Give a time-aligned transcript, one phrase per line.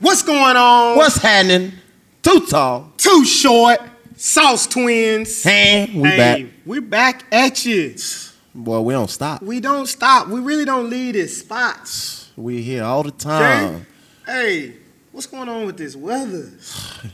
[0.00, 0.96] What's going on?
[0.96, 1.72] What's happening?
[2.22, 2.92] Too tall.
[2.96, 3.80] Too short.
[4.16, 5.42] Sauce twins.
[5.42, 6.52] Hey, we hey, back.
[6.66, 7.94] we back at you.
[8.54, 9.42] Boy, we don't stop.
[9.42, 10.28] We don't stop.
[10.28, 11.88] We really don't leave this spot.
[12.36, 13.86] We here all the time.
[14.26, 14.74] Hey,
[15.12, 16.50] what's going on with this weather?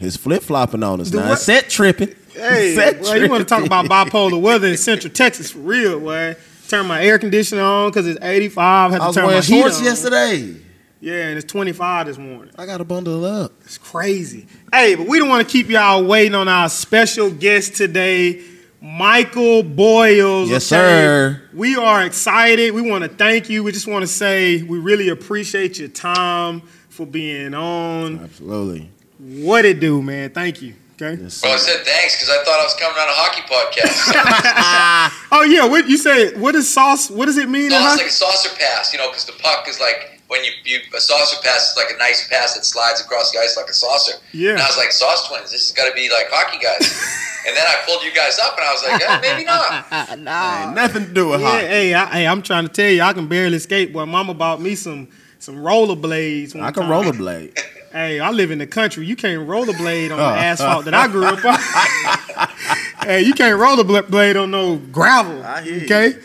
[0.00, 1.28] It's flip flopping on us The now.
[1.30, 2.14] what- Set tripping.
[2.32, 6.00] Hey, Set well, you want to talk about bipolar weather in Central Texas for real,
[6.00, 6.34] boy?
[6.68, 8.90] Turn my air conditioner on because it's 85.
[8.92, 9.84] Had to I was turn my wearing heat shorts on.
[9.84, 10.56] yesterday.
[11.04, 12.50] Yeah, and it's 25 this morning.
[12.56, 13.52] I got to bundle up.
[13.60, 14.46] It's crazy.
[14.72, 18.42] Hey, but we don't want to keep y'all waiting on our special guest today,
[18.80, 20.48] Michael Boyles.
[20.48, 20.80] Yes, okay?
[20.80, 21.42] sir.
[21.52, 22.72] We are excited.
[22.72, 23.62] We want to thank you.
[23.62, 28.20] We just want to say we really appreciate your time for being on.
[28.20, 28.90] Absolutely.
[29.18, 30.30] What it do, man?
[30.30, 30.72] Thank you.
[30.94, 31.22] Okay.
[31.22, 35.20] Yes, Well, I said thanks because I thought I was coming on a hockey podcast.
[35.32, 36.34] Oh yeah, what you say?
[36.38, 37.10] What is sauce?
[37.10, 37.64] What does it mean?
[37.66, 38.02] in so it's hockey?
[38.02, 41.00] like a saucer pass, you know, because the puck is like when you, you a
[41.00, 44.18] saucer pass is like a nice pass that slides across the ice like a saucer.
[44.32, 44.52] Yeah.
[44.52, 46.80] And I was like, sauce twins, this has got to be like hockey guys.
[47.46, 49.86] and then I pulled you guys up, and I was like, eh, maybe not.
[50.10, 51.66] Ain't nothing to do with Yeah, hockey.
[51.66, 53.92] hey, I, hey, I'm trying to tell you, I can barely skate.
[53.92, 56.54] Boy, Mama bought me some some rollerblades.
[56.54, 56.92] one I can time.
[56.92, 57.58] rollerblade.
[57.94, 59.06] Hey, I live in the country.
[59.06, 60.34] You can't rollerblade on the Oh.
[60.34, 63.06] asphalt that I grew up on.
[63.06, 65.40] hey, you can't rollerblade on no gravel.
[65.44, 65.84] I hear you.
[65.84, 66.18] okay.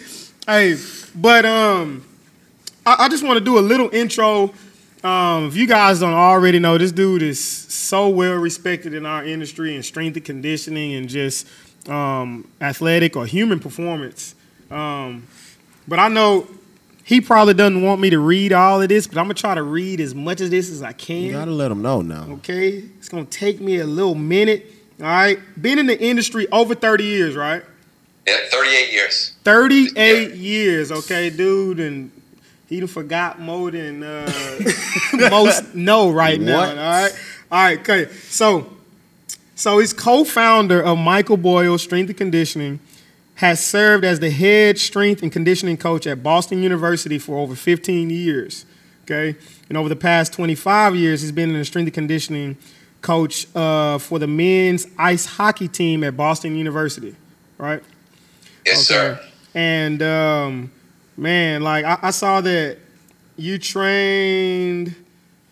[0.48, 0.78] Hey,
[1.14, 2.04] but um,
[2.90, 4.52] I, I just want to do a little intro.
[5.04, 9.24] Um, if you guys don't already know, this dude is so well respected in our
[9.24, 11.48] industry in strength and conditioning and just
[11.88, 14.34] um, athletic or human performance.
[14.72, 15.28] Um,
[15.88, 16.48] but I know
[17.04, 19.64] he probably doesn't want me to read all of this, but I'm gonna try to
[19.64, 21.24] read as much of this as I can.
[21.24, 22.26] You got to let him know now.
[22.34, 24.66] Okay, it's gonna take me a little minute.
[25.00, 27.64] All right, been in the industry over 30 years, right?
[28.28, 29.34] Yeah, 38 years.
[29.44, 32.12] 38 years, okay, dude, and
[32.70, 34.32] he done forgot more than uh,
[35.32, 36.60] most know right now.
[36.60, 37.20] All right,
[37.52, 38.12] all right, okay.
[38.30, 38.72] So,
[39.56, 42.80] so he's co-founder of Michael Boyle Strength and Conditioning.
[43.36, 48.10] Has served as the head strength and conditioning coach at Boston University for over 15
[48.10, 48.66] years.
[49.04, 49.36] Okay,
[49.70, 52.58] and over the past 25 years, he's been in the strength and conditioning
[53.02, 57.16] coach uh, for the men's ice hockey team at Boston University.
[57.58, 57.82] Right.
[58.66, 59.20] Yes, sir.
[59.56, 60.72] And um,
[61.20, 62.78] man, like I, I saw that
[63.38, 64.96] you trained,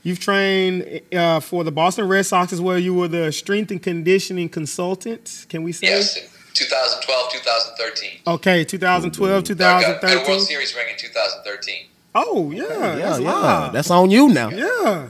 [0.04, 2.78] you've trained uh, for the Boston Red Sox as well.
[2.78, 5.46] You were the strength and conditioning consultant.
[5.50, 5.88] Can we say?
[5.88, 6.16] Yes,
[6.54, 8.10] 2012, 2013.
[8.28, 10.28] Okay, 2012, I got, got a 2013.
[10.28, 11.76] World Series ring in 2013.
[12.16, 13.32] Oh yeah, Yeah, that's yeah.
[13.32, 13.74] live.
[13.74, 14.50] That's on you now.
[14.50, 15.10] Yeah.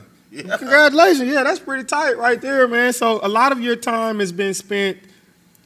[0.58, 1.32] Congratulations.
[1.32, 2.94] Yeah, that's pretty tight right there, man.
[2.94, 4.98] So a lot of your time has been spent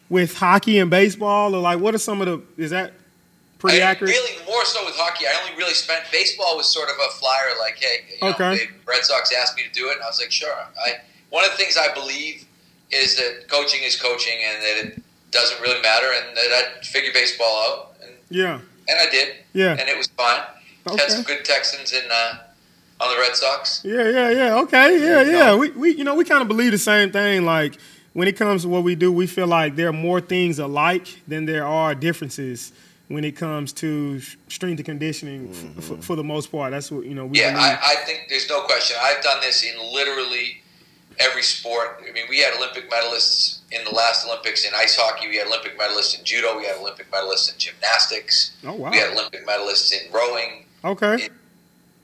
[0.08, 2.94] with hockey and baseball, or like what are some of the is that
[3.62, 4.12] pretty I accurate?
[4.12, 5.26] Really, more so with hockey.
[5.28, 7.56] I only really spent baseball was sort of a flyer.
[7.60, 8.66] Like, hey, you know, Okay.
[8.66, 10.52] the Red Sox asked me to do it, and I was like, sure.
[10.86, 10.96] I
[11.30, 12.44] one of the things I believe
[12.92, 17.12] is that coaching is coaching, and that it doesn't really matter, and that I figure
[17.14, 18.60] baseball out, and, Yeah.
[18.90, 19.78] and I did, Yeah.
[19.80, 20.42] and it was fine.
[20.88, 21.00] Okay.
[21.02, 22.34] Had some good Texans in uh,
[23.00, 23.82] on the Red Sox.
[23.86, 24.56] Yeah, yeah, yeah.
[24.60, 25.32] Okay, yeah, yeah.
[25.52, 25.58] go.
[25.58, 27.46] We, we, you know, we kind of believe the same thing.
[27.46, 27.78] Like
[28.14, 31.22] when it comes to what we do, we feel like there are more things alike
[31.28, 32.72] than there are differences
[33.14, 36.02] when it comes to strength and conditioning f- for, mm-hmm.
[36.02, 36.72] for the most part.
[36.72, 37.26] That's what you know.
[37.26, 37.56] We Yeah.
[37.58, 38.98] I, I think there's no question.
[39.02, 40.62] I've done this in literally
[41.20, 42.04] every sport.
[42.08, 45.28] I mean, we had Olympic medalists in the last Olympics in ice hockey.
[45.28, 46.58] We had Olympic medalists in judo.
[46.58, 48.52] We had Olympic medalists in gymnastics.
[48.66, 48.92] oh wow.
[48.92, 50.66] We had Olympic medalists in rowing.
[50.84, 51.30] Okay.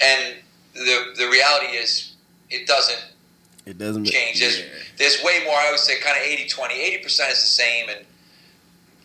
[0.01, 0.35] And
[0.73, 2.13] the the reality is,
[2.49, 3.03] it doesn't
[3.65, 4.39] It doesn't change.
[4.39, 4.65] There's, Yeah.
[4.97, 5.55] there's way more.
[5.55, 6.75] I would say kind of 80 20.
[6.75, 8.05] 80% is the same, and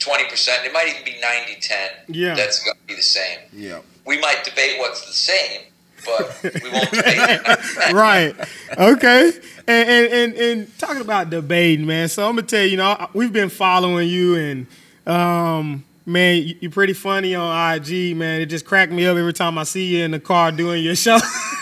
[0.05, 1.91] 20%, it might even be 90 10.
[2.09, 2.35] Yeah.
[2.35, 3.39] That's going to be the same.
[3.53, 3.81] Yeah.
[4.07, 5.63] We might debate what's the same,
[6.05, 8.35] but we won't debate right.
[8.77, 9.33] Okay.
[9.69, 12.09] And, and and and talking about debating, man.
[12.09, 14.67] So I'm gonna tell you, you know, we've been following you, and
[15.07, 18.41] um, man, you're pretty funny on IG, man.
[18.41, 20.97] It just cracked me up every time I see you in the car doing your
[20.97, 21.19] show.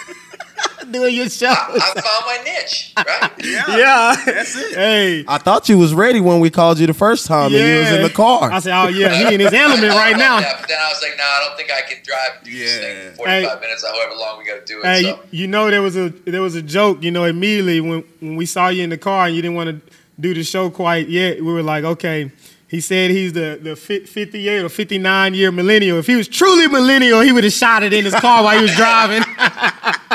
[0.93, 1.48] doing your show.
[1.48, 3.33] I, I found my niche, right?
[3.78, 4.16] yeah.
[4.27, 4.75] That's it.
[4.75, 5.25] Hey.
[5.27, 7.91] I thought you was ready when we called you the first time and you was
[7.92, 8.51] in the car.
[8.51, 10.39] I said, oh yeah, he in his element right now.
[10.41, 12.59] Yeah, but then I was like, nah, I don't think I can drive and do
[12.59, 12.81] this Yeah.
[12.81, 14.84] thing for 45 minutes, however long we got to do it.
[14.87, 15.09] Hey, so.
[15.31, 18.37] you, you know there was a there was a joke, you know, immediately when when
[18.37, 21.09] we saw you in the car and you didn't want to do the show quite
[21.09, 22.31] yet, we were like, okay.
[22.69, 25.98] He said he's the the 58 or 59 year millennial.
[25.98, 28.63] If he was truly millennial, he would have shot it in his car while he
[28.63, 29.25] was driving.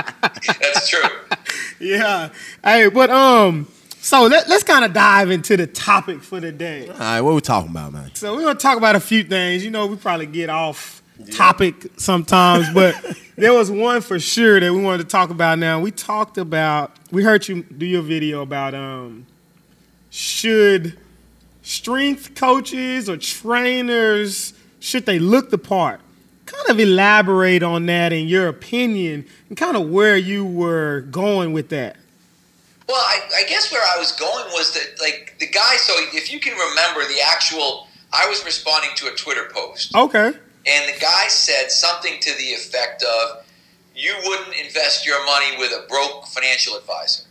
[0.62, 1.10] That's true.
[1.80, 2.30] yeah.
[2.64, 3.68] Hey, but um,
[4.00, 6.88] so let, let's kind of dive into the topic for the day.
[6.88, 8.12] All right, what we talking about, man?
[8.14, 9.64] So we're gonna talk about a few things.
[9.64, 11.02] You know, we probably get off
[11.32, 12.96] topic sometimes, but
[13.36, 15.60] there was one for sure that we wanted to talk about.
[15.60, 16.96] Now we talked about.
[17.12, 19.26] We heard you do your video about um,
[20.10, 20.98] should
[21.62, 24.54] strength coaches or trainers
[24.86, 26.00] should they look the part?
[26.46, 31.54] Kind of elaborate on that in your opinion and kind of where you were going
[31.54, 31.98] with that.
[32.88, 36.32] Well, I, I guess where I was going was that, like, the guy, so if
[36.32, 39.96] you can remember the actual, I was responding to a Twitter post.
[39.96, 40.28] Okay.
[40.28, 43.44] And the guy said something to the effect of,
[43.96, 47.24] you wouldn't invest your money with a broke financial advisor.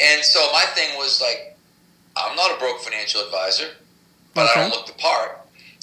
[0.00, 1.56] And so my thing was like,
[2.16, 3.68] I'm not a broke financial advisor,
[4.34, 4.60] but Okay.
[4.60, 5.40] I don't look the part.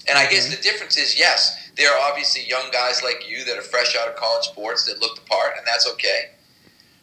[0.08, 0.56] And I guess mm-hmm.
[0.56, 4.08] the difference is, yes, there are obviously young guys like you that are fresh out
[4.08, 6.32] of college sports that look the part, and that's okay.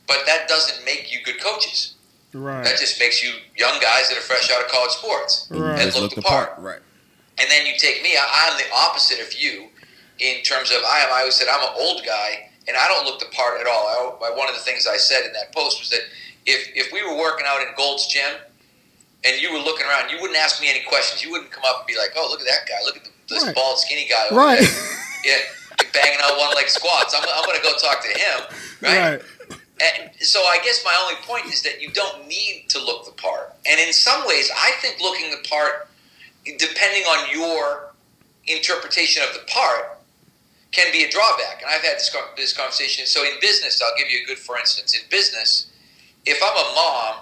[0.06, 1.94] But that doesn't make you good coaches.
[2.32, 2.64] Right.
[2.64, 5.78] That just makes you young guys that are fresh out of college sports Right.
[5.80, 6.52] and Just look, the part.
[6.58, 6.80] Right.
[7.38, 8.16] And then you take me.
[8.16, 9.68] I, I'm the opposite of you
[10.18, 11.08] in terms of I am.
[11.12, 14.18] I always said I'm an old guy, and I don't look the part at all.
[14.20, 16.00] I, I- one of the things I said in that post was that
[16.46, 18.34] if if we were working out in Gold's gym,
[19.24, 21.22] and you were looking around, you wouldn't ask me any questions.
[21.24, 22.82] You wouldn't come up and be like, "Oh, look at that guy!
[22.84, 23.54] Look at the, this Right.
[23.54, 24.60] bald, skinny guy over Right.
[24.60, 25.38] there, yeah,
[25.92, 28.40] banging out one leg squats." I'm, I'm going to go talk to him,
[28.80, 29.22] Right.
[29.80, 33.12] and so I guess my only point is that you don't need to look the
[33.12, 33.54] part.
[33.66, 35.88] And in some ways, I think looking the part,
[36.44, 37.92] depending on your
[38.46, 39.98] interpretation of the part,
[40.72, 41.62] can be a drawback.
[41.62, 43.06] And I've had this, this conversation.
[43.06, 44.94] So in business, I'll give you a good for instance.
[44.94, 45.66] In business,
[46.26, 47.16] if I'm a mom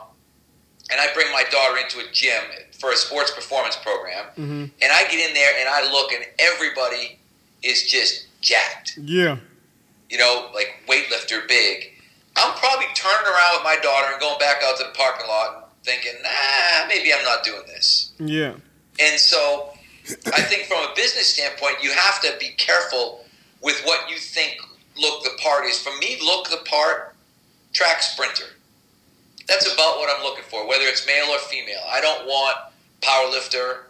[0.90, 2.42] and I bring my daughter into a gym
[2.82, 4.70] for a sports performance program, Mhm.
[4.82, 7.16] and I get in there and I look and everybody
[7.62, 9.36] is just jacked Yeah.
[10.10, 11.92] you know, like weightlifter big,
[12.34, 15.54] I'm probably turning around with my daughter and going back out to the parking lot
[15.54, 18.10] and thinking, nah, maybe I'm not doing this.
[18.18, 18.54] Yeah.
[18.98, 19.78] And so
[20.34, 23.24] I think from a business standpoint, you have to be careful
[23.60, 24.60] with what you think
[24.96, 25.78] look the part is.
[25.78, 27.14] For me, look the part,
[27.72, 28.56] track sprinter.
[29.46, 31.82] That's about what I'm looking for, whether it's male or female.
[31.88, 32.56] I don't want
[33.02, 33.86] power lifter.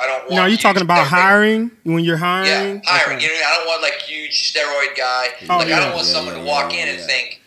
[0.00, 0.30] I don't want.
[0.34, 2.46] Now you huge talking about steroid- hiring when you're hiring.
[2.46, 2.82] yeah, hiring?
[2.86, 3.16] hiring.
[3.18, 3.26] Okay.
[3.26, 5.26] You know, I don't want like huge steroid guy.
[5.50, 7.42] Oh, like I don't want yeah, someone yeah, to walk yeah, in and think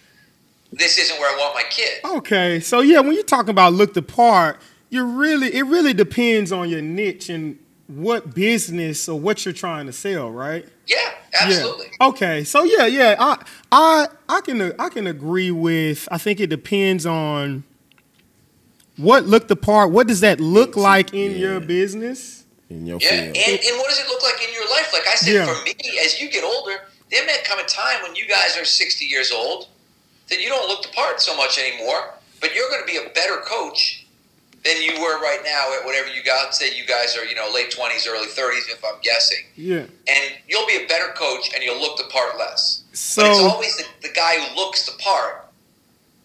[0.72, 2.00] this isn't where I want my kid.
[2.04, 4.60] Okay, so yeah, when you're talking about look the part,
[4.90, 7.58] you really it really depends on your niche and
[7.88, 10.66] what business or what you're trying to sell, right?
[10.88, 10.98] Yeah,
[11.42, 11.88] absolutely.
[12.00, 12.08] Yeah.
[12.08, 16.08] Okay, so yeah, yeah, I I I can I can agree with.
[16.12, 17.64] I think it depends on
[19.02, 19.92] what look the part.
[19.92, 22.46] What does that look like in your business?
[22.70, 23.38] In your Yeah, field.
[23.38, 24.92] and, and what does it look like in your life?
[24.94, 25.46] Like I said, Yeah.
[25.54, 25.74] for me,
[26.06, 29.32] as you get older, there may come a time when you guys are 60 years
[29.32, 29.68] old
[30.30, 33.10] that you don't look the part so much anymore, but you're going to be a
[33.14, 34.06] better coach
[34.64, 36.54] than you were right now at whatever you got.
[36.56, 39.40] Say you guys are, you know, late 20s, early 30s, if I'm guessing.
[39.56, 39.80] Yeah.
[40.08, 42.84] And you'll be a better coach and you'll look the part less.
[42.94, 45.41] So but it's always the, the guy who looks the part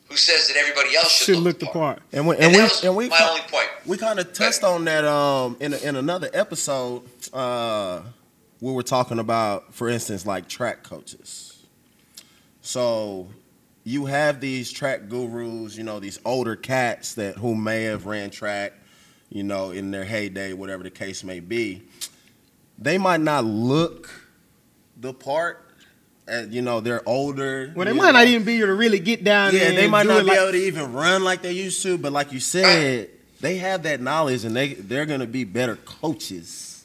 [0.09, 2.01] who says that everybody else should, should look the part.
[2.13, 3.69] And we And, and that we was and we my only point.
[3.87, 7.03] we kind of touched on that um in a, in another episode.
[7.33, 8.03] Uh,
[8.61, 11.65] we were talking about, for instance, like track coaches.
[12.63, 13.29] So
[13.85, 18.31] you have these track gurus, you know, these older cats that who may have ran
[18.31, 18.73] track,
[19.29, 21.83] you know, in their heyday, whatever the case may be.
[22.79, 24.11] They might not look
[24.97, 25.66] the part.
[26.29, 27.73] And, you know, they're older.
[27.77, 29.73] Well, they you might not even be able to really get down Yeah, there.
[29.75, 32.33] they might not be like- able to even run like they used to, but like
[32.33, 36.85] you said, they have that knowledge and they they're gonna be better coaches.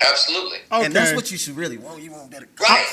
[0.00, 0.58] Absolutely.
[0.70, 0.86] Okay.
[0.86, 2.00] And that's what you should really want.
[2.02, 2.86] You want better Right.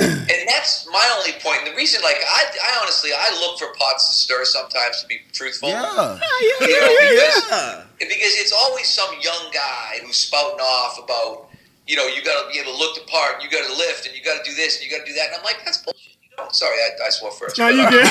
[0.00, 1.58] and that's my only point.
[1.62, 5.06] And the reason, like, I, I honestly, I look for pots to stir sometimes to
[5.06, 5.68] be truthful.
[5.68, 5.82] Yeah.
[5.84, 7.10] Yeah, yeah, You yeah, know, yeah.
[7.10, 7.82] because, Yeah.
[8.00, 11.45] because it's always some young guy who's spouting off about,
[11.86, 14.06] you know, you got to be able to look the part, you got to lift,
[14.06, 15.28] and you got to do this, and you got to do that.
[15.28, 16.16] And I'm like, that's bullshit.
[16.22, 17.58] You know, sorry, I, I swore first.
[17.58, 18.10] No, you uh, good.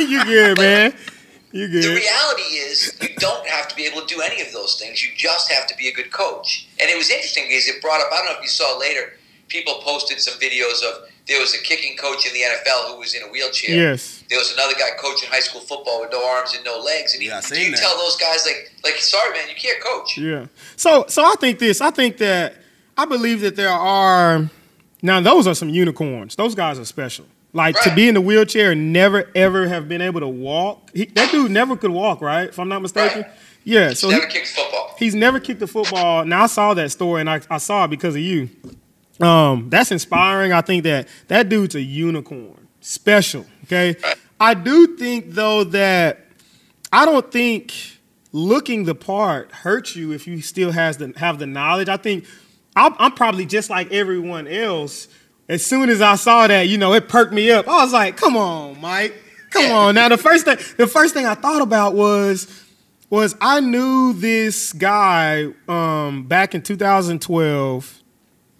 [0.10, 0.94] you good, man.
[1.52, 1.84] You The good.
[1.84, 5.04] The reality is, you don't have to be able to do any of those things.
[5.04, 6.68] You just have to be a good coach.
[6.80, 9.14] And it was interesting because it brought up, I don't know if you saw later,
[9.48, 13.14] people posted some videos of there was a kicking coach in the NFL who was
[13.14, 13.74] in a wheelchair.
[13.74, 14.22] Yes.
[14.28, 17.14] There was another guy coaching high school football with no arms and no legs.
[17.14, 17.80] And Yeah, I you, seen you that.
[17.80, 20.16] tell those guys, like, like, sorry, man, you can't coach.
[20.18, 20.46] Yeah.
[20.76, 21.80] So so I think this.
[21.80, 22.58] I think that
[22.96, 24.48] I believe that there are
[25.02, 26.36] now those are some unicorns.
[26.36, 27.26] Those guys are special.
[27.52, 30.90] Like to be in the wheelchair and never ever have been able to walk.
[30.94, 32.48] He, that dude never could walk, right?
[32.48, 33.22] If I'm not mistaken.
[33.22, 33.30] Right.
[33.64, 33.88] Yeah.
[33.88, 34.94] He's So he, never kicked the football.
[34.98, 36.24] he's never kicked a football.
[36.24, 38.50] Now I saw that story and I, I saw it because of you.
[39.20, 40.52] Um, that's inspiring.
[40.52, 43.46] I think that that dude's a unicorn, special.
[43.64, 43.96] Okay,
[44.38, 46.26] I do think though that
[46.92, 47.72] I don't think
[48.32, 51.88] looking the part hurts you if you still has the have the knowledge.
[51.88, 52.26] I think
[52.76, 55.08] I'm, probably just like everyone else.
[55.48, 57.66] As soon as I saw that, you know, it perked me up.
[57.66, 59.14] I was like, "Come on, Mike,
[59.50, 62.64] come on." Now the first thing, the first thing I thought about was,
[63.08, 68.02] was I knew this guy um, back in 2012.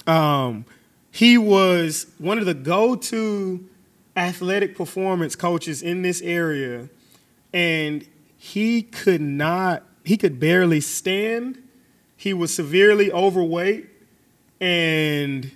[0.07, 0.65] Um,
[1.11, 3.69] he was one of the go-to
[4.17, 6.89] athletic performance coaches in this area,
[7.53, 8.07] and
[8.37, 11.63] he could not, he could barely stand.
[12.17, 13.89] He was severely overweight,
[14.61, 15.51] and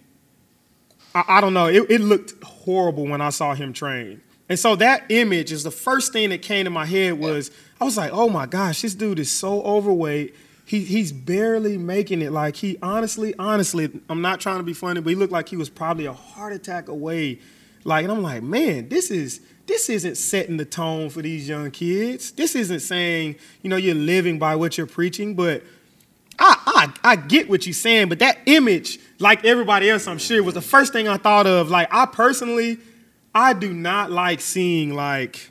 [1.15, 4.21] I, I don't know, it, it looked horrible when I saw him train.
[4.49, 7.85] And so that image is the first thing that came to my head was I
[7.85, 10.35] was like, oh my gosh, this dude is so overweight.
[10.67, 12.33] He, he's barely making it.
[12.33, 15.57] Like he honestly, honestly, I'm not trying to be funny, but he looked like he
[15.57, 17.39] was probably a heart attack away.
[17.85, 21.71] Like, and I'm like, man, this is this isn't setting the tone for these young
[21.71, 22.33] kids.
[22.33, 25.63] This isn't saying, you know, you're living by what you're preaching, but
[26.41, 30.43] I, I, I get what you're saying, but that image, like everybody else, I'm sure,
[30.43, 31.69] was the first thing I thought of.
[31.71, 32.79] Like, I personally,
[33.35, 35.51] I do not like seeing like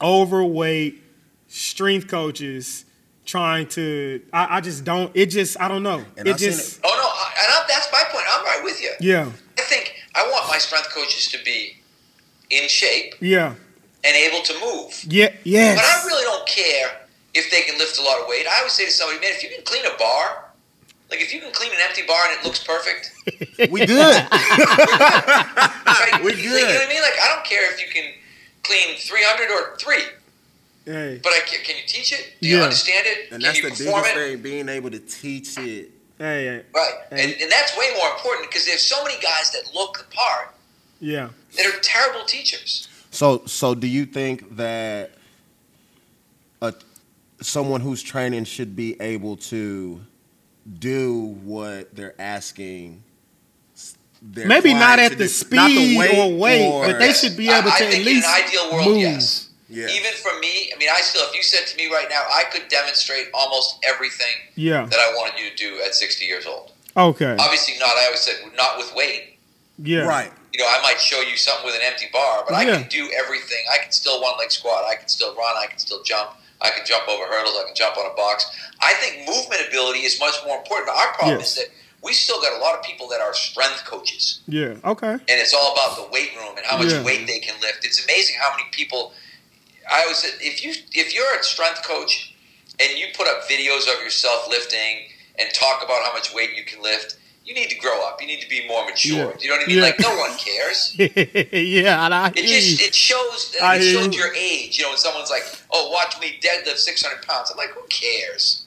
[0.00, 1.02] overweight
[1.48, 2.84] strength coaches
[3.26, 4.22] trying to.
[4.32, 5.10] I, I just don't.
[5.14, 6.04] It just, I don't know.
[6.16, 8.24] And it I've just, Oh no, I, and that's my point.
[8.30, 8.92] I'm right with you.
[9.00, 11.76] yeah, I think I want my strength coaches to be
[12.50, 13.54] in shape yeah,
[14.04, 15.04] and able to move.
[15.08, 15.76] yeah, yes.
[15.76, 17.00] But I really don't care
[17.34, 18.46] if they can lift a lot of weight.
[18.50, 20.44] I always say to somebody, man, if you can clean a bar,
[21.10, 23.12] like if you can clean an empty bar and it looks perfect,
[23.70, 24.26] We good.
[24.30, 26.20] right?
[26.22, 27.02] We're You know what I mean?
[27.02, 28.12] Like I don't care if you can
[28.62, 30.02] clean 300 or three,
[30.84, 32.34] hey, but I can, can you teach it?
[32.40, 32.62] Do you Yeah.
[32.64, 33.18] understand it?
[33.24, 34.30] And can that's you the perform biggest it?
[34.32, 35.90] thing, being able to teach it.
[36.18, 39.50] hey, hey, Right, And- and, and that's way more important because there's so many guys
[39.52, 40.54] that look the part
[41.00, 41.28] yeah.
[41.56, 42.88] that are terrible teachers.
[43.10, 45.18] So, so do you think that a
[47.44, 50.00] someone who's training should be able to
[50.78, 53.02] do what they're asking?
[54.26, 55.28] their Maybe not at the do?
[55.28, 58.04] speed the weight or weight, or- but they should be able I, to I at
[58.04, 58.98] least in an ideal world, move.
[59.00, 59.48] yes.
[59.68, 59.88] Yeah.
[59.88, 62.44] Even for me, I mean, I still, if you said to me right now, I
[62.50, 64.86] could demonstrate almost everything Yeah.
[64.86, 66.72] that I wanted you to do at 60 years old.
[66.96, 67.36] Okay.
[67.38, 67.90] Obviously, not.
[67.96, 69.36] I always said not with weight.
[69.82, 70.02] Yeah.
[70.06, 70.32] Right.
[70.52, 73.10] You know, I might show you something with an empty bar, but I can do
[73.18, 73.64] everything.
[73.72, 74.84] I can still one leg squat.
[74.88, 75.54] I can still run.
[75.58, 76.30] I can still jump.
[76.64, 77.56] I can jump over hurdles.
[77.60, 78.46] I can jump on a box.
[78.80, 80.88] I think movement ability is much more important.
[80.88, 81.50] Our problem Yes.
[81.50, 81.68] is that
[82.02, 84.74] we still got a lot of people that are strength coaches, Yeah.
[84.84, 85.12] Okay.
[85.12, 87.02] and it's all about the weight room and how much Yeah.
[87.02, 87.84] weight they can lift.
[87.84, 89.14] It's amazing how many people.
[89.90, 92.32] I always said if you if you're a strength coach
[92.80, 96.64] and you put up videos of yourself lifting and talk about how much weight you
[96.64, 98.20] can lift, you need to grow up.
[98.20, 99.16] You need to be more mature.
[99.18, 99.32] Yeah.
[99.40, 99.76] You know what I mean?
[99.76, 99.82] Yeah.
[99.82, 100.94] Like no one cares.
[101.52, 104.78] yeah, and I It just it shows I it shows your age.
[104.78, 108.62] You know, when someone's like, "Oh, watch me deadlift 600 pounds," I'm like, "Who cares?"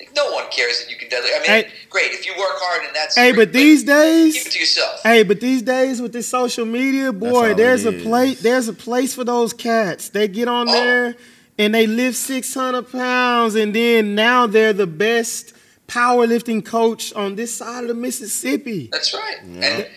[0.00, 1.30] Like, no one cares that you can deadlift.
[1.36, 1.70] I mean, Hey.
[1.88, 4.58] great if you work hard and that's Hey, great, but these keep it days, to
[4.58, 5.00] yourself.
[5.04, 8.02] hey, but these days with this social media, boy, there's a is.
[8.02, 8.40] place.
[8.40, 10.08] There's a place for those cats.
[10.08, 10.72] They get on Oh.
[10.72, 11.16] there
[11.58, 15.53] and they lift 600 pounds, and then now they're the best
[15.88, 18.88] powerlifting coach on this side of the Mississippi.
[18.92, 19.38] That's right.
[19.42, 19.88] And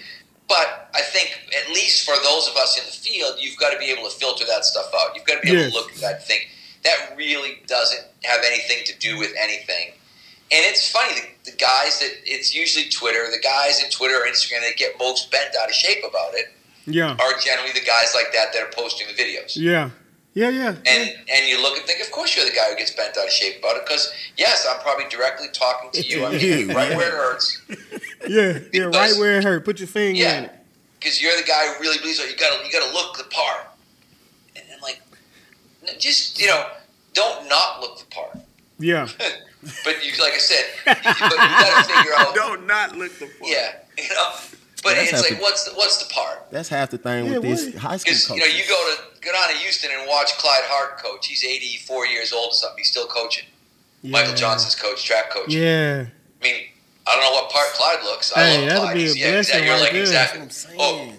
[0.47, 3.79] but I think at least for those of us in the field, you've got to
[3.79, 5.15] be able to filter that stuff out.
[5.15, 5.71] You've got to be able Yes.
[5.73, 6.47] to look at that and think
[6.83, 9.91] that really doesn't have anything to do with anything.
[10.49, 11.13] And it's funny,
[11.43, 14.97] the, the guys that it's usually Twitter, the guys in Twitter or Instagram that get
[14.97, 16.53] most bent out of shape about it
[16.85, 19.57] Yeah, are generally the guys like that that are posting the videos.
[19.57, 19.89] yeah,
[20.37, 20.67] yeah, yeah.
[20.85, 23.25] And and you look and think, of course you're the guy who gets bent out
[23.25, 26.25] of shape about it, because yes, I'm probably directly talking to you.
[26.25, 27.61] I'm hitting right where it hurts.
[28.27, 29.65] yeah, yeah, right where it hurts.
[29.69, 30.51] Put your finger in Yeah, it.
[30.99, 32.19] because you're the guy who really believes.
[32.21, 33.67] Oh, you gotta you gotta look the part.
[34.55, 35.01] And I'm like,
[35.99, 36.67] just you know,
[37.13, 38.37] don't not look the part.
[38.79, 39.07] Yeah,
[39.83, 42.35] But you, like I said, but you gotta figure out.
[42.35, 43.41] Don't not look the part.
[43.43, 44.29] Yeah, you know.
[44.87, 45.41] But That's it's like, happened.
[45.41, 46.47] what's the what's the part?
[46.51, 48.45] That's half the thing Yeah, with these what- high school Because coaches.
[48.45, 51.27] you know, you go to go down to Houston and watch Clyde Hart coach.
[51.27, 52.77] He's 84 years old or something.
[52.79, 53.45] He's still coaching.
[54.03, 55.49] Michael Johnson's coach, track coach.
[55.49, 56.05] Yeah,
[56.39, 56.67] I mean,
[57.05, 58.31] I don't know what part Clyde looks.
[58.31, 58.93] I Hey, love that'd Clyde.
[58.95, 59.67] be a He's- yeah, blessing exactly.
[59.67, 60.01] You're like there.
[60.01, 60.39] exactly.
[60.41, 61.13] That's what I'm Oh.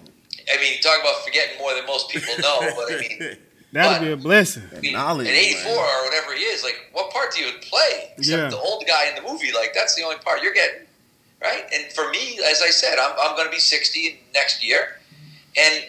[0.51, 2.61] I mean, talk about forgetting more than most people know.
[2.61, 3.19] But I mean,
[3.73, 4.63] that'd But- be a blessing.
[4.75, 5.85] I mean, Knowledge, at 84 man.
[5.85, 8.15] or whatever he is, like, what part do you play?
[8.17, 8.49] Except Yeah.
[8.49, 10.87] the old guy in the movie, like, that's the only part you're getting,
[11.43, 11.65] right?
[11.75, 14.97] And for me, as I said, I'm, I'm going to be 60 next year,
[15.57, 15.85] and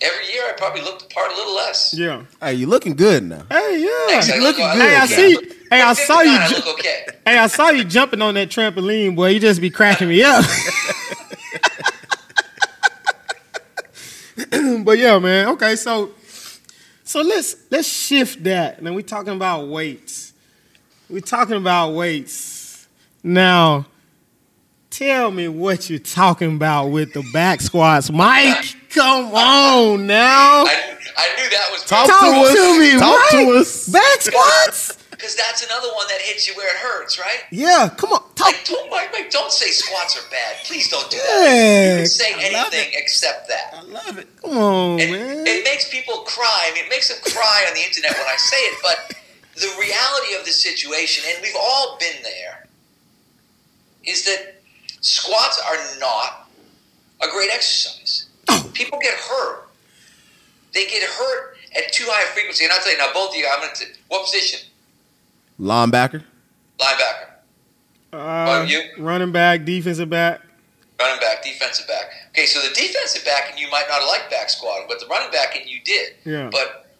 [0.00, 1.94] every year I probably look the part a little less.
[1.96, 2.24] Yeah.
[2.40, 3.44] Hey, you looking good now.
[3.50, 4.06] Hey, yeah.
[4.08, 5.30] Thanks, I You look- looking I good, Hey, I see.
[5.30, 5.40] You.
[5.70, 6.38] Hey, I saw you.
[6.38, 7.06] 59, I ju- look okay.
[7.26, 9.28] Hey, I saw you jumping on that trampoline, boy.
[9.30, 10.44] You just be cracking me up.
[14.84, 15.48] but yeah, man.
[15.48, 16.10] Okay, so
[17.04, 18.82] so let's let's shift that.
[18.82, 20.32] Now we're talking about weights.
[21.08, 22.88] We're talking about weights.
[23.22, 23.86] Now,
[24.94, 28.76] Tell me what you're talking about with the back squats, Mike.
[28.90, 30.62] Come on now.
[30.62, 32.54] I, I knew that was Talk, Talk to us.
[32.54, 33.44] to me, Talk Mike.
[33.44, 33.88] to us.
[33.88, 34.98] Back squats?
[35.10, 37.40] because that's another one that hits you where it hurts, right?
[37.50, 38.20] Yeah, come on.
[38.36, 38.46] Talk.
[38.52, 40.56] Like, don't, Mike, Mike, don't say squats are bad.
[40.64, 41.42] Please don't do that.
[41.42, 43.74] Yeah, You can say anything except that.
[43.74, 44.28] I love it.
[44.42, 45.46] come on, And man.
[45.46, 46.68] it makes people cry.
[46.70, 48.78] I mean, it makes them cry on the internet when I say it.
[48.82, 49.16] But
[49.56, 52.66] the reality of the situation, and we've all been there,
[54.04, 54.53] is that
[55.04, 56.48] squats are not
[57.22, 58.26] a great exercise.
[58.72, 59.68] People get hurt.
[60.72, 62.64] They get hurt at too high a frequency.
[62.64, 63.84] And I'll tell you now, both of you, I'm going to.
[64.08, 64.60] What position?
[65.60, 66.24] Linebacker.
[66.80, 67.28] Linebacker,
[68.12, 68.82] Uh, you?
[68.98, 70.40] running back, defensive back.
[70.98, 72.06] running back, defensive back.
[72.30, 75.30] Okay, so the defensive back and you might not like back squatting, but the running
[75.30, 76.14] back and you did.
[76.24, 76.48] Yeah.
[76.50, 76.90] But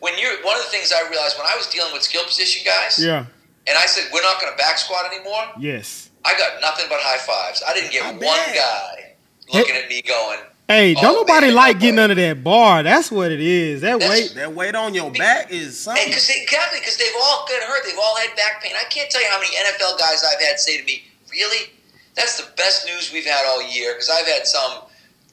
[0.00, 2.62] when you're one of the things I realized when I was dealing with skill position
[2.64, 3.26] guys, Yeah.
[3.68, 6.09] and I said we're not going to back squat anymore, Yes.
[6.24, 7.62] I got nothing but high fives.
[7.66, 8.54] I didn't get I one bet.
[8.54, 9.14] guy
[9.52, 12.82] looking at me going, Hey, Oh, don't nobody man, like getting under that bar.
[12.84, 13.80] That's what it is.
[13.80, 14.34] That weight.
[14.36, 16.04] That weight on your back is something.
[16.06, 17.82] Because exactly, because they've all got hurt.
[17.84, 18.72] They've all had back pain.
[18.78, 21.72] I can't tell you how many NFL guys I've had say to me, "Really?
[22.14, 24.82] That's the best news we've had all year." Because I've had some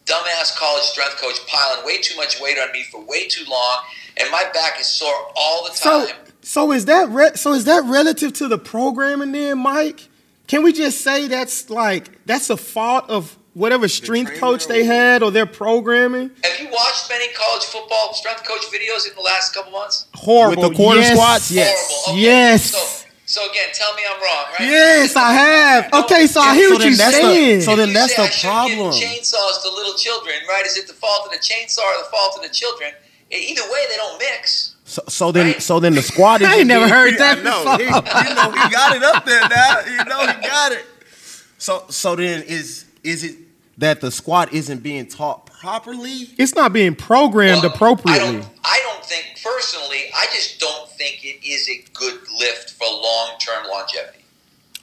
[0.06, 3.78] dumbass college strength coach piling way too much weight on me for way too long,
[4.18, 6.16] and my back is sore all the So, time.
[6.42, 10.08] so is that re- so is that relative to the programming then, Mike?
[10.48, 14.84] Can we just say that's like that's a fault of whatever strength trainer coach they
[14.86, 16.32] had or their programming?
[16.44, 20.08] have you watched many college football strength coach videos in the last couple months?
[20.14, 20.62] Horrible.
[20.64, 21.12] With the quarter yes.
[21.14, 21.52] squats?
[21.52, 21.88] Yes.
[21.90, 22.14] Horrible.
[22.14, 22.22] Okay.
[22.26, 22.72] Yes.
[22.72, 24.70] So, so again, tell me I'm wrong, right?
[24.70, 25.94] Yes, I have.
[26.06, 27.62] Okay, so I And hear so what then you're that's the- saying.
[27.62, 29.02] so then You that's say the I shouldn't give problem.
[29.02, 30.66] chainsaws to little children, right?
[30.66, 32.92] Is it the fault of the chainsaw or the fault of the children?
[33.30, 34.77] Either way, they don't mix.
[34.98, 35.62] So, so then, Right.
[35.62, 36.48] so then the squat is.
[36.48, 39.80] I ain't never heard that No, He, you know, he got it up there now.
[39.86, 40.86] You know, he got it.
[41.60, 43.36] So, so then is is it
[43.78, 46.30] that the squat isn't being taught properly?
[46.40, 48.24] it's not being programmed Well, appropriately.
[48.28, 52.72] I don't, I don't think, personally, I just don't think it is a good lift
[52.72, 54.26] for long term longevity.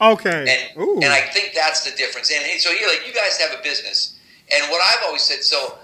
[0.01, 0.47] Okay.
[0.77, 0.95] And, Ooh.
[0.97, 2.31] and I think that's the difference.
[2.33, 4.17] And so you're like, you guys have a business.
[4.55, 5.77] And what I've always said, so,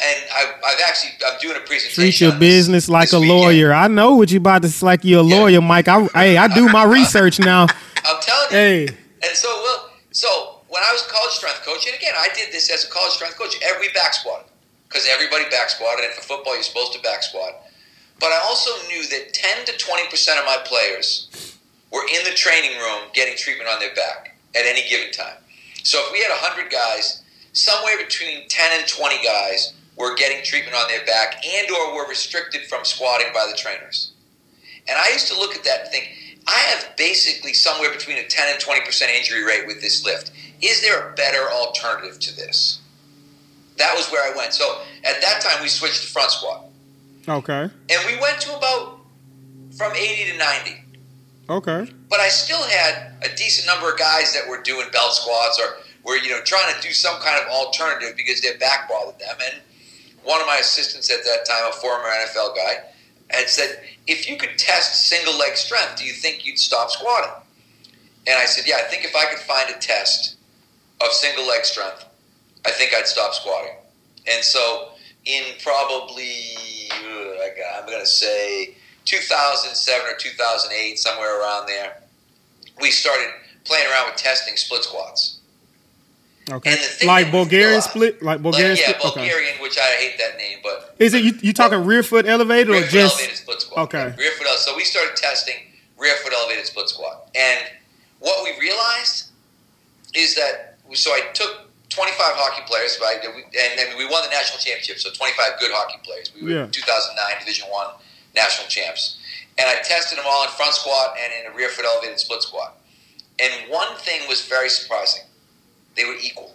[0.00, 2.02] and I, I've actually, I'm doing a presentation.
[2.02, 3.38] Treat your on this business like this a weekend.
[3.40, 3.72] lawyer.
[3.72, 5.36] I know what you about to s- like you're a Yeah.
[5.40, 5.88] lawyer, Mike.
[5.88, 7.66] I hey, I do my research now.
[8.04, 8.56] I'm telling you.
[8.56, 8.88] Hey.
[9.22, 12.52] And so, well, so when I was a college strength coach, and again, I did
[12.52, 14.48] this as a college strength coach, every back squat,
[14.88, 17.54] because everybody back squatted, and for football, you're supposed to back squat.
[18.20, 21.56] But I also knew that 10 to 20 percent of my players
[21.90, 25.36] were in the training room getting treatment on their back at any given time.
[25.82, 30.76] So if we had 100 guys, somewhere between 10 and 20 guys were getting treatment
[30.76, 34.12] on their back and or were restricted from squatting by the trainers.
[34.88, 36.10] And I used to look at that and think,
[36.46, 40.30] I have basically somewhere between a 10 and 20% injury rate with this lift.
[40.62, 42.80] Is there a better alternative to this?
[43.76, 44.54] That was where I went.
[44.54, 46.64] So at that time, we switched to front squat.
[47.28, 47.62] Okay.
[47.90, 49.00] And we went to about
[49.76, 50.82] from 80 to 90.
[51.50, 51.92] Okay.
[52.08, 55.82] But I still had a decent number of guys that were doing belt squats or
[56.04, 59.36] were, you know, trying to do some kind of alternative because their back bothered them.
[59.44, 59.60] And
[60.28, 62.84] one of my assistants at that time, a former NFL guy,
[63.30, 67.30] had said, if you could test single leg strength, do you think you'd stop squatting?
[68.26, 70.36] And I said, yeah, I think if I could find a test
[71.00, 72.04] of single leg strength,
[72.66, 73.72] I think I'd stop squatting.
[74.30, 74.90] And so
[75.24, 76.34] in probably,
[76.92, 82.02] uh, I'm going to say 2007 or 2008, somewhere around there,
[82.82, 83.32] we started
[83.64, 85.38] playing around with testing split squats.
[86.50, 86.70] Okay.
[86.70, 89.12] And the thing Like Bulgarian split, like Bulgarian Like, yeah, split.
[89.12, 89.20] Okay.
[89.28, 91.32] Bulgarian, which I hate that name, but Is it you?
[91.42, 93.14] You talking rear foot elevated or rear foot just?
[93.18, 93.78] elevated split squat.
[93.94, 94.14] okay.
[94.16, 94.46] Rear foot.
[94.58, 95.56] So we started testing
[95.98, 97.60] rear foot elevated split squat, and
[98.20, 99.30] what we realized
[100.14, 104.22] is that so I took 25 hockey players, right, and we- and then we won
[104.22, 104.98] the national championship.
[105.00, 106.30] So 25 good hockey players.
[106.34, 106.66] We were Yeah.
[106.70, 107.88] 2009 Division One
[108.34, 109.16] national champs,
[109.58, 112.42] and I tested them all in front squat and in a rear foot elevated split
[112.42, 112.76] squat.
[113.38, 115.22] And one thing was very surprising:
[115.98, 116.54] they were equal.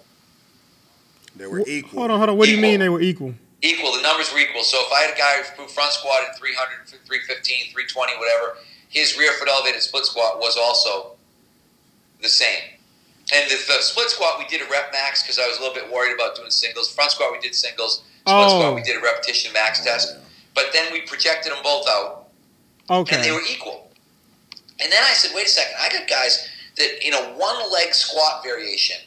[1.35, 1.99] They were equal.
[1.99, 2.37] Hold on, hold on.
[2.37, 3.33] What do you mean they were equal?
[3.61, 3.93] equal.
[3.95, 4.63] The numbers were equal.
[4.63, 8.57] So if I had a guy who front squatted 300, 315, 320, whatever,
[8.89, 11.15] his rear foot elevated split squat was also
[12.21, 12.75] the same.
[13.33, 15.73] And the, the split squat, we did a rep max because I was a little
[15.73, 16.93] bit worried about doing singles.
[16.93, 18.03] Front squat, we did singles.
[18.27, 18.59] Split Oh.
[18.59, 20.17] squat, we did a repetition max oh, test.
[20.53, 22.27] But then we projected them both out,
[22.89, 23.15] Okay.
[23.15, 23.91] and they were equal.
[24.79, 27.93] And then I said, wait a second, I got guys that in a one leg
[27.93, 28.97] squat variation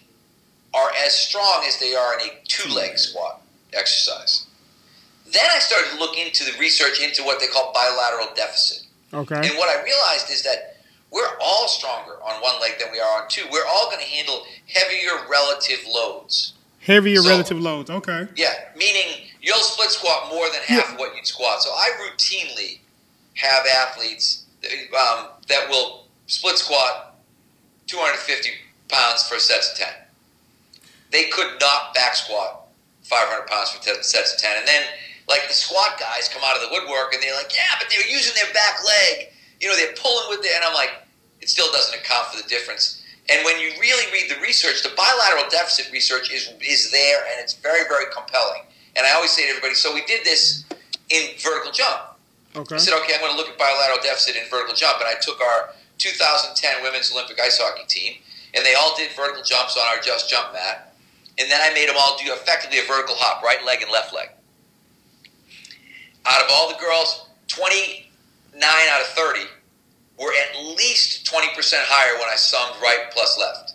[0.75, 3.41] are as strong as they are in a two leg squat
[3.73, 4.47] exercise.
[5.33, 8.87] Then I started to look into the research into what they call bilateral deficit.
[9.13, 9.35] Okay.
[9.37, 10.77] And what I realized is that
[11.11, 13.45] we're all stronger on one leg than we are on two.
[13.51, 16.53] We're all going to handle heavier relative loads.
[16.81, 17.91] Heavier So- relative loads.
[17.91, 18.29] Okay.
[18.37, 21.63] Yeah, meaning you'll split squat more than half of what you'd squat.
[21.63, 22.79] So I routinely
[23.35, 27.15] have athletes um, that will split squat
[27.87, 28.51] 250
[28.89, 29.89] pounds for sets of 10.
[31.11, 32.69] They could not back squat
[33.05, 34.59] 500 pounds for t- sets of 10.
[34.59, 34.83] And then,
[35.29, 38.07] like, the squat guys come out of the woodwork and they're like, yeah, but they're
[38.09, 39.33] using their back leg.
[39.61, 40.53] You know, they're pulling with it.
[40.55, 40.91] and I'm like,
[41.41, 43.03] it still doesn't account for the difference.
[43.29, 47.43] And when you really read the research, the bilateral deficit research is is there, and
[47.43, 48.63] it's very, very compelling.
[48.95, 50.65] And I always say to everybody, so we did this
[51.11, 52.17] in vertical jump.
[52.55, 52.77] Okay.
[52.77, 55.19] I said, okay, I'm going to look at bilateral deficit in vertical jump, and I
[55.21, 58.15] took our 2010 women's Olympic ice hockey team,
[58.55, 60.86] and they all did vertical jumps on our just jump mat,
[61.39, 64.15] and then I made them all do effectively a vertical hop, right leg and left
[64.15, 64.29] leg.
[66.25, 68.07] Out of all the girls, 29
[68.63, 69.41] out of 30
[70.19, 71.53] were at least 20%
[71.85, 73.75] higher when I summed right plus left.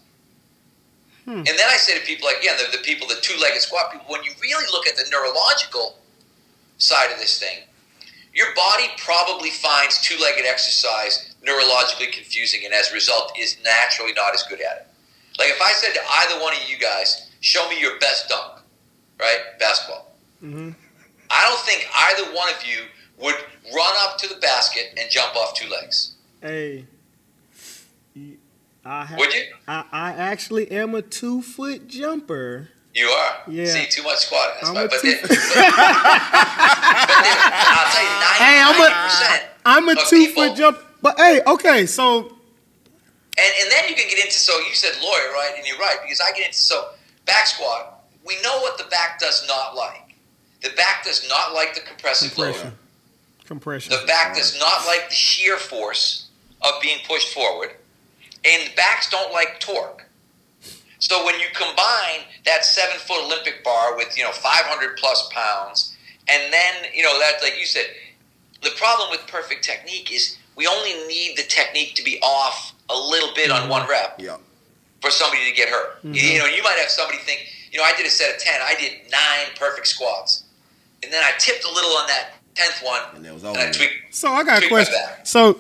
[1.26, 1.46] Hmm.
[1.46, 4.08] And then I say to people, like, again, the, the people, the two-legged squat people,
[4.10, 6.00] when you really look at the neurological
[6.80, 7.60] side of this thing,
[8.34, 14.34] your body probably finds two-legged exercise neurologically confusing, and as a result, is naturally not
[14.34, 14.88] as good at it.
[15.38, 18.62] Like if I said to either one of you guys, "Show me your best dunk,"
[19.20, 19.40] right?
[19.60, 20.08] Basketball.
[20.44, 20.76] Mhm.
[21.30, 22.86] I don't think either one of you
[23.18, 23.36] would
[23.74, 26.12] run up to the basket and jump off two legs.
[26.42, 26.86] Hey.
[28.84, 29.44] I Would you?
[29.68, 32.70] I, I actually am a two foot jumper.
[32.96, 33.38] You are.
[33.48, 33.66] Yeah.
[33.68, 38.10] See, too much squat That's I'm But, two- then, but, but then, I'll tell you,
[38.10, 39.44] 90, Hey, I'm a- 90%.
[39.66, 40.84] I'm a two people- foot jumper.
[41.02, 42.38] But hey, okay, so
[43.38, 45.98] And, and then you can get into so you said lawyer right and you're right
[46.04, 46.90] because I get into so
[47.26, 50.16] back squat we know what the back does not like
[50.62, 52.78] the back does not like the compressive load compression.
[53.46, 53.92] Compression.
[53.92, 56.30] the back does not like the shear force
[56.62, 57.72] of being pushed forward
[58.46, 60.06] and backs don't like torque
[61.00, 65.96] so when you combine that seven foot Olympic bar with you know 500 plus pounds
[66.28, 67.86] and then you know that like you said
[68.64, 72.96] the problem with perfect technique is we only need the technique to be off a
[72.96, 73.72] little bit on mm-hmm.
[73.72, 74.38] one rep Yeah.
[75.02, 76.00] For somebody to get hurt.
[76.04, 78.42] You, you know, you might have somebody think, you know, I did a set of
[78.42, 80.44] ten, I did nine perfect squats,
[81.04, 83.68] and then I tipped a little on that tenth one, And it was and over.
[83.68, 83.94] I tweaked.
[84.16, 84.96] So I got a question.
[85.24, 85.60] So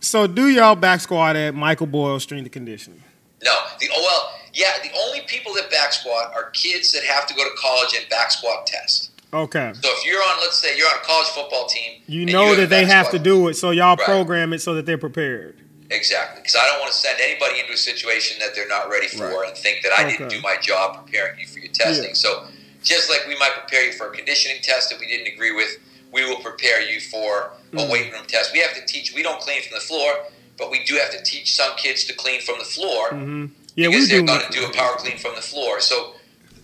[0.00, 3.02] so do y'all back squat at Michael Boyle Strength and Conditioning?
[3.42, 4.72] No, the oh well, yeah.
[4.82, 8.08] The only people that back squat are kids that have to go to college and
[8.08, 9.10] back squat test.
[9.32, 9.72] Okay.
[9.74, 12.58] So if you're on, let's say you're on a college football team, You know have
[12.58, 14.04] a that they back have to do it, so y'all Right.
[14.06, 15.58] program it so that they're prepared.
[15.90, 19.06] Exactly, because I don't want to send anybody into a situation that they're not ready
[19.08, 19.48] for Right.
[19.48, 22.08] and think that I didn't do my job preparing you for your testing.
[22.08, 22.14] Yeah.
[22.14, 22.46] So,
[22.82, 25.76] just like we might prepare you for a conditioning test that we didn't agree with,
[26.10, 27.90] we will prepare you for a Mm.
[27.90, 28.52] weight room test.
[28.52, 29.12] We have to teach.
[29.12, 32.12] We don't clean from the floor, but we do have to teach some kids to
[32.14, 35.34] clean from the floor hmm Yeah, because they're going to do a power clean from
[35.34, 35.80] the floor.
[35.80, 36.14] So,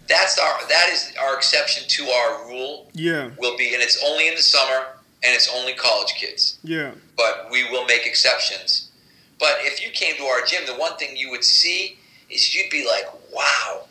[0.08, 2.90] that's our that is our exception to our rule.
[2.94, 4.86] Yeah, Will be, and it's only in the summer,
[5.22, 6.92] and it's only college kids yeah.
[7.16, 8.88] but we will make exceptions.
[9.40, 11.98] But if you came to our gym, the one thing you would see
[12.28, 13.86] is you'd be like, wow,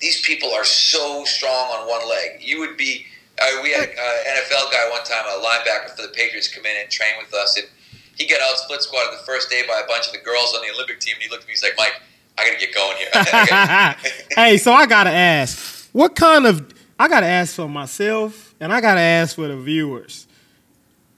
[0.00, 2.40] these people are so strong on one leg.
[2.40, 3.04] You would be,
[3.40, 6.64] uh, we had an uh, NFL guy one time, a linebacker for the Patriots, come
[6.64, 7.66] in and train with us, and
[8.16, 10.62] he got out split squatted the first day by a bunch of the girls on
[10.62, 12.00] the Olympic team, and he looked at me, and he's like, Mike,
[12.38, 14.34] I got to get going here.
[14.44, 16.72] hey, so I gotta ask, what kind of?
[16.98, 20.26] I gotta ask for myself, and I gotta ask for the viewers.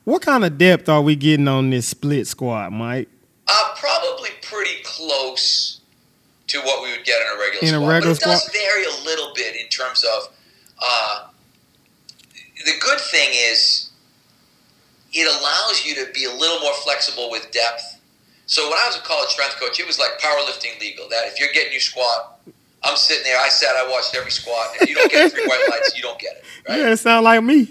[0.05, 3.09] What kind of depth are we getting on this split squat, Mike?
[3.49, 5.81] Uh, probably pretty close
[6.47, 8.85] to what we would get in a regular In a regular but it does vary
[8.85, 10.33] a little bit in terms of
[10.81, 11.27] uh,
[12.65, 13.91] the good thing is
[15.13, 18.01] it allows you to be a little more flexible with depth.
[18.47, 21.09] So when I was a college strength coach, it was like powerlifting legal.
[21.09, 22.41] That if you're getting your squat,
[22.83, 23.39] I'm sitting there.
[23.39, 23.77] I sat.
[23.77, 24.69] I watched every squat.
[24.81, 26.45] If you don't get three white lights, you don't get it.
[26.69, 26.79] Right?
[26.79, 27.69] Yeah, it sound like me.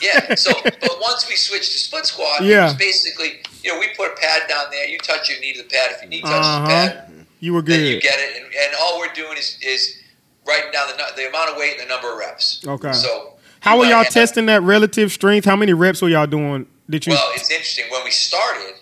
[0.00, 0.34] Yeah.
[0.34, 2.62] So, but once we switched to split squat, Yeah.
[2.62, 4.86] it was basically, you know, we put a pad down there.
[4.88, 5.90] You touch your knee to the pad.
[5.92, 6.60] If your knee touches Uh-huh.
[6.62, 7.80] the pad, You were good.
[7.80, 8.36] then you get it.
[8.42, 9.98] And, and all we're doing is, is
[10.46, 12.60] writing down the, the amount of weight and the number of reps.
[12.66, 12.92] Okay.
[12.92, 15.44] So, How were y'all testing that relative strength?
[15.44, 16.66] How many reps were y'all doing?
[16.90, 17.12] Did you?
[17.12, 17.84] Well, it's interesting.
[17.90, 18.74] When we started,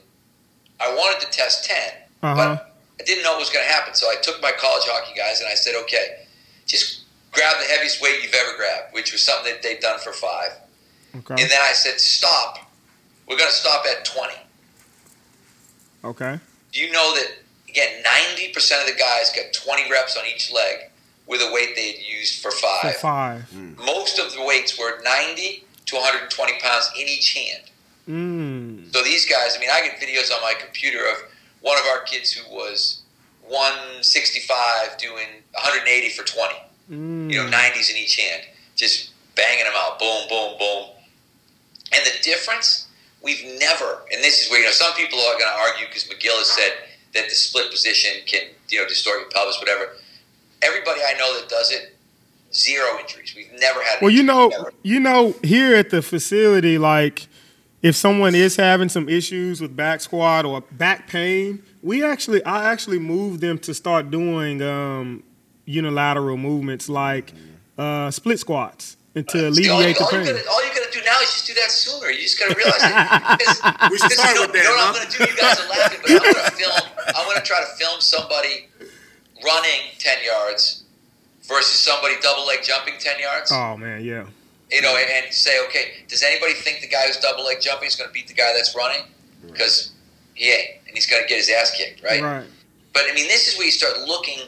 [0.81, 1.77] I wanted to test 10,
[2.23, 2.35] Uh-huh.
[2.35, 3.95] but I didn't know what was going to happen.
[3.95, 6.25] So I took my college hockey guys and I said, okay,
[6.67, 10.13] just grab the heaviest weight you've ever grabbed, which was something that they'd done for
[10.13, 10.53] five.
[11.19, 11.35] okay.
[11.43, 12.71] And then I said, stop.
[13.29, 14.33] We're going to stop at 20.
[16.05, 16.39] Okay.
[16.73, 17.29] Do you know that
[17.69, 20.91] again, ninety percent of the guys got twenty reps on each leg
[21.27, 22.97] with a weight they had used for For five.
[22.97, 23.55] five.
[23.79, 27.65] Most of the weights were ninety to one hundred and twenty pounds in each hand.
[28.09, 28.93] Mm.
[28.93, 31.17] So these guys, I mean, I get videos on my computer of
[31.61, 33.03] one of our kids who was
[33.47, 36.55] 165 doing 180 for 20.
[36.91, 37.31] Mm.
[37.31, 38.43] You know, 90s in each hand,
[38.75, 40.87] just banging them out, boom, boom, boom.
[41.93, 42.89] And the difference,
[43.23, 46.05] we've never, and this is where you know some people are going to argue because
[46.05, 46.73] McGill has said
[47.15, 49.93] that the split position can you know distort your pelvis, whatever.
[50.63, 51.97] Everybody I know that does it,
[52.53, 53.35] zero injuries.
[53.35, 54.01] We've never had.
[54.03, 54.53] Well, you know,
[54.83, 57.29] you know, here at the facility, like
[57.83, 62.71] if someone is having some issues with back squat or back pain, we actually, I
[62.71, 65.23] actually moved them to start doing um,
[65.65, 67.33] unilateral movements like
[67.79, 70.35] uh, split squats and to alleviate the all, you pain.
[70.37, 72.11] gotta, all you gotta do now is just do that sooner.
[72.11, 73.91] You just gotta realize it.
[73.91, 74.87] We should start you know, with that, You know what huh?
[74.87, 75.25] I'm gonna do?
[75.25, 76.73] You guys are laughing, but I'm gonna film.
[77.17, 78.69] I'm gonna try to film somebody
[79.45, 80.85] running ten yards
[81.47, 83.51] versus somebody double leg jumping ten yards.
[83.53, 84.27] Oh man, yeah.
[84.71, 87.89] You know, and, and say, okay, does anybody think the guy who's double leg jumping
[87.89, 89.03] is gonna beat the guy that's running?
[89.47, 89.93] Because
[90.35, 92.23] he ain't, and he's gonna get his ass kicked, right?
[92.23, 92.47] Right.
[92.93, 94.39] But I mean, this is where you start looking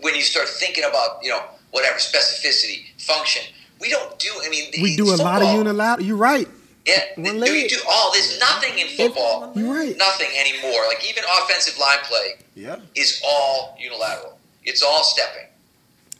[0.00, 3.42] when you start thinking about you know whatever specificity, function.
[3.82, 4.30] We don't do.
[4.44, 6.06] I mean, We do a lot of unilateral.
[6.06, 6.48] You're right.
[6.86, 7.68] Yeah, one leg.
[7.68, 8.12] do do all?
[8.12, 9.96] There's nothing in football, You're right.
[9.96, 10.82] nothing anymore.
[10.88, 12.76] Like even offensive line play Yeah.
[12.96, 14.38] is all unilateral.
[14.64, 15.46] It's all stepping.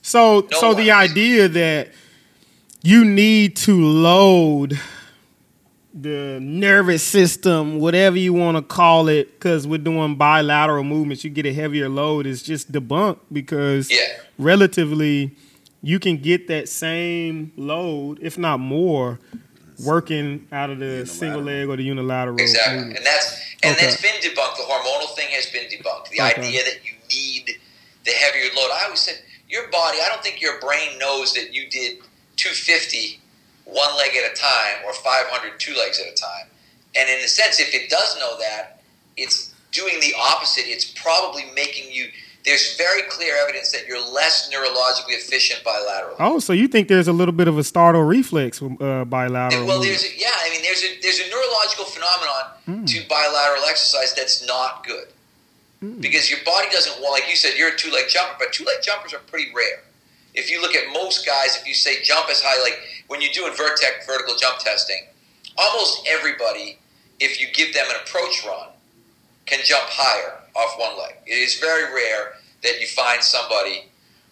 [0.03, 1.89] So, No so the idea that
[2.83, 4.79] you need to load
[5.95, 11.31] the nervous system, whatever you want to call it, because we're doing bilateral movements, you
[11.31, 13.99] get a heavier load is just debunked because Yeah,
[14.39, 15.33] relatively
[15.83, 19.19] you can get that same load, if not more,
[19.85, 21.15] working out of the Unilateral.
[21.15, 22.77] single leg or the unilateral exactly.
[22.77, 22.97] movement.
[22.99, 23.87] And that's and Okay.
[23.87, 24.57] that's been debunked.
[24.57, 26.09] The hormonal thing has been debunked.
[26.11, 26.41] The Okay.
[26.41, 27.59] idea that you need
[28.05, 28.71] the heavier load.
[28.73, 29.19] I always said
[29.49, 29.99] your body.
[30.01, 31.99] I don't think your brain knows that you did
[32.37, 33.21] 250
[33.65, 36.47] one leg at a time or 500 two legs at a time.
[36.97, 38.83] And in a sense, if it does know that,
[39.17, 40.65] it's doing the opposite.
[40.67, 42.09] It's probably making you.
[42.45, 46.17] There's very clear evidence that you're less neurologically efficient bilaterally.
[46.19, 49.65] Oh, so you think there's a little bit of a startle reflex uh, bilateral?
[49.67, 52.85] Well, there's a, yeah, I mean, there's a there's a neurological phenomenon Hmm.
[52.85, 55.07] to bilateral exercise that's not good
[55.81, 56.01] Hmm.
[56.01, 58.65] because your body doesn't want, like you said, you're a two leg jumper, but two
[58.65, 59.83] leg jumpers are pretty rare.
[60.35, 63.33] If you look at most guys, if you say jump as high, like when you're
[63.33, 65.03] doing Vertec vertical jump testing,
[65.59, 66.79] almost everybody,
[67.21, 68.69] if you give them an approach run,
[69.47, 71.15] can jump higher off one leg.
[71.27, 73.85] It is very rare that you find somebody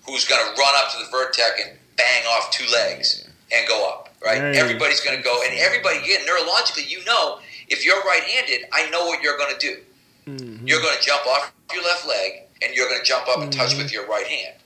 [0.07, 3.89] who's going to run up to the Vertec and bang off two legs and go
[3.89, 4.09] up.
[4.25, 4.41] Right?
[4.55, 9.07] Everybody's going to go, and everybody again neurologically, you know, if you're right-handed, I know
[9.07, 9.81] what you're going to do.
[10.27, 10.69] Mhm.
[10.69, 13.51] You're going to jump off your left leg, and you're going to jump up and
[13.51, 13.79] touch Mm-hmm.
[13.79, 14.57] with your right hand.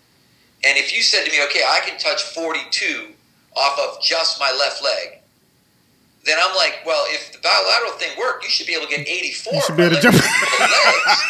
[0.65, 3.13] And if you said to me, okay, I can touch 42
[3.55, 5.21] off of just my left leg,
[6.25, 9.07] then I'm like, well, if the bilateral thing worked, you should be able to get
[9.07, 9.53] 84.
[9.55, 10.15] You should be able to jump.
[10.15, 11.25] lifting legs,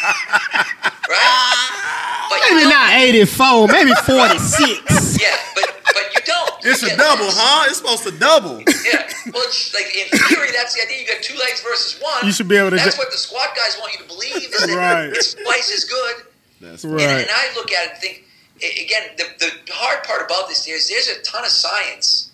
[1.09, 1.71] right?
[2.29, 5.21] But you Maybe don't- not 84, maybe 46.
[5.21, 6.51] Yeah, but but you don't.
[6.65, 7.37] It's You a double, this.
[7.37, 7.65] huh?
[7.69, 8.63] It's supposed to double.
[8.85, 9.01] Yeah.
[9.33, 11.01] Well, it's like in theory, that's the idea.
[11.01, 12.25] You got two legs versus one.
[12.25, 14.35] You should be able to That's ju- what the squat guys want you to believe.
[14.37, 15.09] Is that Right.
[15.09, 16.15] It's twice as good.
[16.61, 17.01] That's Right.
[17.01, 18.23] And, and I look at it and think,
[18.61, 22.31] again, the, the hard part about this is there's a ton of science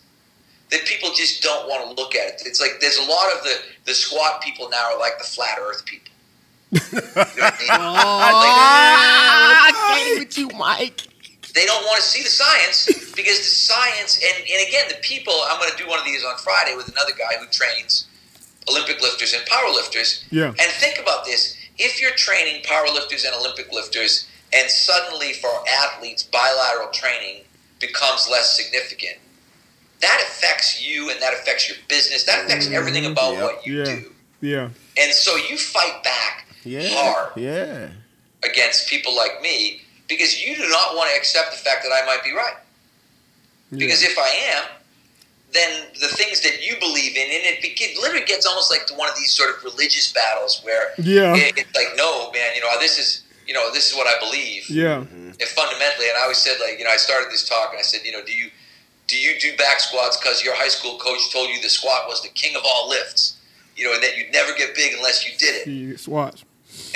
[0.71, 2.34] that people just don't want to look at.
[2.36, 2.43] It.
[2.45, 3.55] It's like there's a lot of the,
[3.86, 6.13] the squat people now are like the flat earth people.
[6.71, 6.81] You know
[7.17, 8.55] I mean?
[9.67, 11.07] I can't with you, Mike.
[11.53, 15.34] they don't want to see the science because the science and, and again the people
[15.49, 18.07] i'm going to do one of these on friday with another guy who trains
[18.69, 20.47] olympic lifters and power lifters Yeah.
[20.47, 25.49] and think about this if you're training power lifters and olympic lifters and suddenly for
[25.84, 27.43] athletes bilateral training
[27.81, 29.17] becomes less significant
[30.01, 32.75] that affects you and that affects your business that affects mm-hmm.
[32.75, 33.43] everything about Yep.
[33.43, 33.85] what you Yeah.
[33.85, 34.11] do
[34.41, 34.69] Yeah.
[34.97, 36.87] and so you fight back Yeah.
[36.89, 37.89] hard Yeah.
[38.43, 42.05] against people like me because you do not want to accept the fact that I
[42.05, 42.55] might be right.
[43.71, 44.63] Because if I am,
[45.53, 48.93] then the things that you believe in, and it, be- literally gets almost like to
[48.95, 51.35] one of these sort of religious battles where Yeah.
[51.35, 54.19] it, it's like, no, man, you know, this is, you know, this is what I
[54.19, 54.69] believe.
[54.69, 54.97] Yeah.
[55.07, 55.31] Mm-hmm.
[55.39, 57.83] And fundamentally, and I always said, like, you know, I started this talk and I
[57.83, 58.49] said, you know, do you
[59.12, 62.21] do you do back squats because your high school coach told you the squat was
[62.24, 63.38] the king of all lifts,
[63.76, 65.67] you know, and that you'd never get big unless you did it.
[65.69, 66.43] You swatch.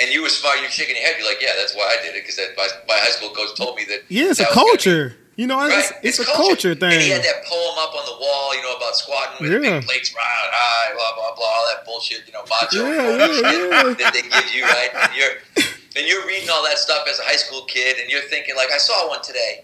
[0.00, 0.60] And you were smart.
[0.60, 1.16] You're shaking your head.
[1.18, 3.76] You're like, yeah, that's why I did it because my, my high school coach told
[3.76, 4.00] me that.
[4.08, 5.16] Yeah, it's that a culture.
[5.36, 6.00] You know, it's, Right?
[6.02, 6.92] it's, a culture thing.
[6.96, 9.60] And he had that poem up on the wall, you know, about squatting with Yeah.
[9.60, 13.52] big plates round high, blah blah blah, all that bullshit, you know, macho Yeah, yeah,
[13.52, 13.94] yeah.
[14.00, 14.88] that they give you, right?
[14.96, 15.36] And you're
[15.96, 18.72] and you're reading all that stuff as a high school kid, and you're thinking like,
[18.72, 19.60] I saw one today,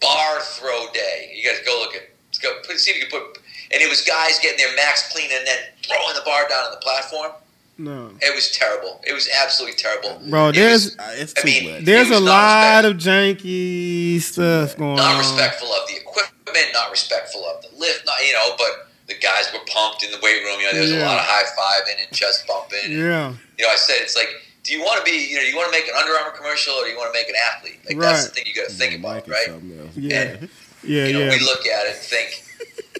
[0.00, 1.32] bar throw day.
[1.34, 3.38] You guys go look at, let's go see if you can put.
[3.72, 6.70] And it was guys getting their max clean and then throwing the bar down on
[6.72, 7.32] the platform.
[7.78, 9.00] No, It was terrible.
[9.06, 10.20] It was absolutely terrible.
[10.28, 10.48] bro.
[10.48, 15.18] It There's was it's I mean, there's a lot of janky stuff going not on.
[15.18, 18.54] respectful of the equipment, not respectful of the lift, not you know.
[18.58, 20.60] But the guys were pumped in the weight room.
[20.60, 21.04] You know, there was Yeah.
[21.04, 22.84] a lot of high fiving and chest bumping.
[22.84, 24.28] and, Yeah, You know, I said it's like,
[24.62, 26.74] do you want to be, you know, you want to make an Under Armour commercial
[26.74, 27.80] or do you want to make an athlete?
[27.86, 29.46] Like that's the thing you got to think about, Mike is right?
[29.46, 30.48] something yeah, And,
[30.82, 31.30] yeah, you know, yeah.
[31.30, 32.44] we look at it and think,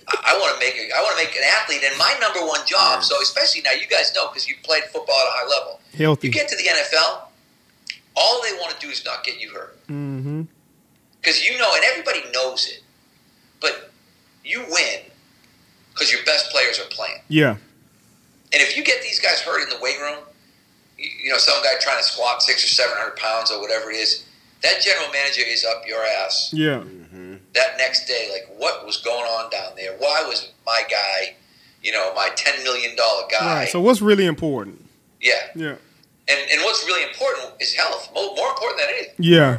[0.09, 2.41] I, I want to make a, I want to make an athlete, and my number
[2.47, 3.03] one job.
[3.03, 5.81] So especially now, you guys know because you played football at a high level.
[5.97, 6.29] Healthy.
[6.29, 7.29] You get to the NFL,
[8.17, 10.43] all they want to do is not get you hurt mm-hmm.
[11.21, 12.83] because you know, and everybody knows it.
[13.61, 13.91] But
[14.45, 15.01] you win
[15.93, 17.21] because your best players are playing.
[17.29, 20.19] Yeah, And if you get these guys hurt in the weight room,
[21.01, 23.91] you, you know, some guy trying to squat six or seven hundred pounds or whatever
[23.91, 24.25] it is,
[24.63, 26.83] that general manager is up your ass yeah,
[27.55, 28.29] that next day.
[28.33, 29.93] Like, what was going on down there?
[29.99, 31.37] Why was my guy,
[31.83, 33.55] you know, my ten million dollar guy?
[33.61, 33.69] right.
[33.69, 34.85] So what's really important?
[35.21, 35.77] yeah, Yeah,
[36.29, 38.11] and and what's really important is health.
[38.15, 39.15] More, more important than anything.
[39.19, 39.59] yeah,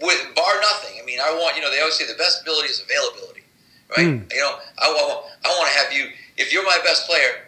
[0.00, 0.98] with bar nothing.
[1.00, 3.42] I mean, I want you know they always say the best ability is availability,
[3.96, 4.06] right?
[4.06, 4.32] Mm.
[4.32, 6.10] You know, I want I want to have you.
[6.38, 7.46] If you're my best player,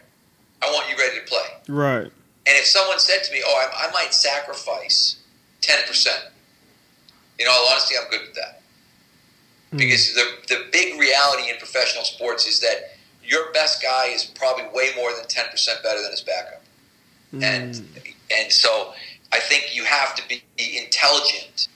[0.62, 1.46] I want you ready to play.
[1.68, 2.12] right.
[2.46, 5.16] And if someone said to me, "Oh, I, I might sacrifice
[5.60, 6.24] ten percent,"
[7.38, 8.60] in all honesty, I'm good with that
[9.72, 9.78] Mm.
[9.78, 14.64] because the the big reality in professional sports is that your best guy is probably
[14.74, 16.62] way more than ten percent better than his backup
[17.32, 18.14] and Mm.
[18.30, 18.94] and so
[19.32, 21.68] I think you have to be intelligent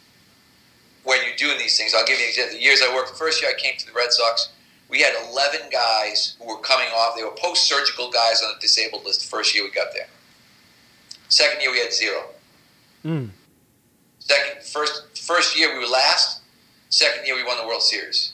[1.02, 1.94] when you're doing these things.
[1.94, 2.57] I'll give you an example.
[2.59, 4.50] The years I worked, the first year I came to the Red Sox,
[4.88, 7.16] we had 11 guys who were coming off.
[7.16, 9.22] They were post-surgical guys on the disabled list.
[9.22, 10.07] The first year we got there.
[11.29, 12.25] Second year we had zero.
[13.05, 13.31] Mm.
[14.19, 16.41] Second, first, first year we were last.
[16.88, 18.33] Second year we won the World Series.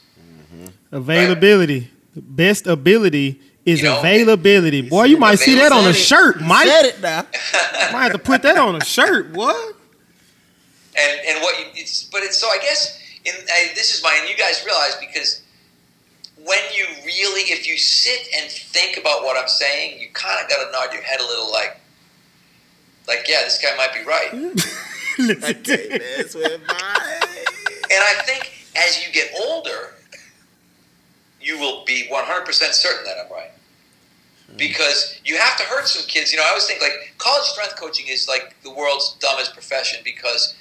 [0.92, 1.90] Availability.
[2.14, 4.83] The best ability is You know, availability.
[4.83, 6.68] Boy, you might see that on a shirt, Mike.
[6.68, 7.26] Said it now.
[7.92, 9.33] Might have to put that on a shirt.
[9.33, 9.76] What?
[10.96, 14.16] and and what you it's but it's so I guess in I, this is my
[14.20, 15.42] and you guys realize because
[16.44, 20.48] when you really if you sit and think about what I'm saying, you kind of
[20.48, 21.80] got to nod your head a little like
[23.08, 24.32] like yeah, this guy might be right.
[25.18, 27.24] and I take this with my.
[28.04, 29.94] I think as you get older,
[31.40, 33.50] you will be 100% certain that I'm right.
[34.56, 36.30] Because you have to hurt some kids.
[36.30, 40.00] You know, I always think like college strength coaching is like the world's dumbest profession
[40.04, 40.54] because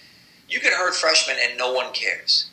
[0.50, 2.50] you can hurt freshmen and no one cares.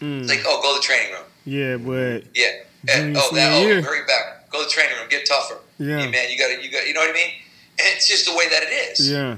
[0.00, 0.20] Mm.
[0.20, 1.24] It's like, oh, go to the training room.
[1.44, 2.62] Yeah, but Yeah.
[2.88, 4.50] And, oh, that, oh, hurry back.
[4.50, 5.08] Go to the training room.
[5.08, 5.58] Get tougher.
[5.78, 6.00] Yeah.
[6.00, 7.30] Hey, man, you got to, you got, you know what I mean?
[7.78, 9.10] It's just the way that it is.
[9.10, 9.36] yeah,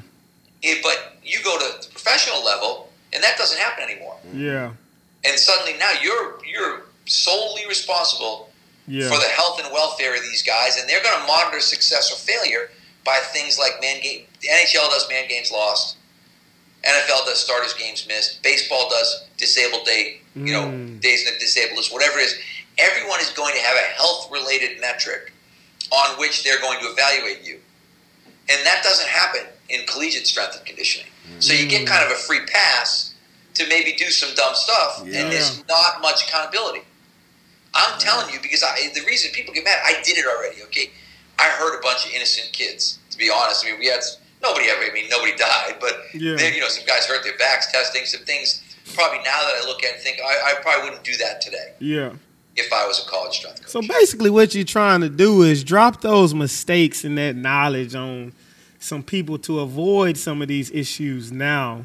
[0.62, 4.18] It- but you go to the professional level, and that doesn't happen anymore.
[4.32, 4.72] yeah,
[5.24, 8.50] And suddenly now you're you're solely responsible
[8.88, 9.08] yeah.
[9.08, 12.16] for the health and welfare of these guys, and they're going to monitor success or
[12.16, 12.70] failure
[13.04, 14.26] by things like man game.
[14.40, 15.96] The NHL does man games lost.
[16.84, 18.42] NFL does starters games missed.
[18.42, 21.00] Baseball does disabled day, you know, Mm.
[21.00, 22.34] days in the disabled list, whatever it is.
[22.78, 25.32] Everyone is going to have a health related metric
[25.90, 27.60] on which they're going to evaluate you.
[28.48, 31.08] And that doesn't happen in collegiate strength and conditioning.
[31.40, 33.12] So you get kind of a free pass
[33.54, 35.20] to maybe do some dumb stuff, Yeah.
[35.22, 36.82] and there's not much accountability.
[37.74, 40.62] I'm telling you because I the reason people get mad, I did it already.
[40.64, 40.90] Okay,
[41.38, 42.98] I hurt a bunch of innocent kids.
[43.10, 44.00] To be honest, I mean we had
[44.42, 44.82] nobody ever.
[44.84, 46.36] I mean nobody died, but Yeah.
[46.36, 48.62] there, you know some guys hurt their backs testing some things.
[48.94, 51.40] Probably now that I look at it and think I, I probably wouldn't do that
[51.40, 52.12] today yeah.
[52.56, 53.70] If I was a college strength coach.
[53.70, 58.32] So basically, what you're trying to do is drop those mistakes and that knowledge on
[58.78, 61.84] some people to avoid some of these issues now.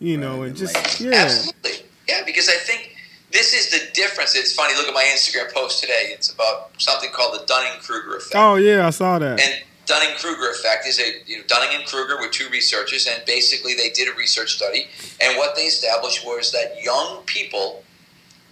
[0.00, 1.86] You know, and just yeah, Absolutely.
[2.08, 2.94] Yeah, because I think
[3.30, 4.36] this is the difference.
[4.36, 4.74] It's funny.
[4.74, 6.10] Look at my Instagram post today.
[6.10, 8.34] It's about something called the Dunning Kruger effect.
[8.34, 9.40] Oh yeah, I saw that.
[9.40, 13.24] And Dunning Kruger effect is a you know Dunning and Kruger were two researchers, and
[13.24, 14.88] basically they did a research study,
[15.22, 17.83] and what they established was that young people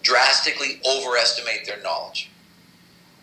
[0.02, 2.30] drastically overestimate their knowledge.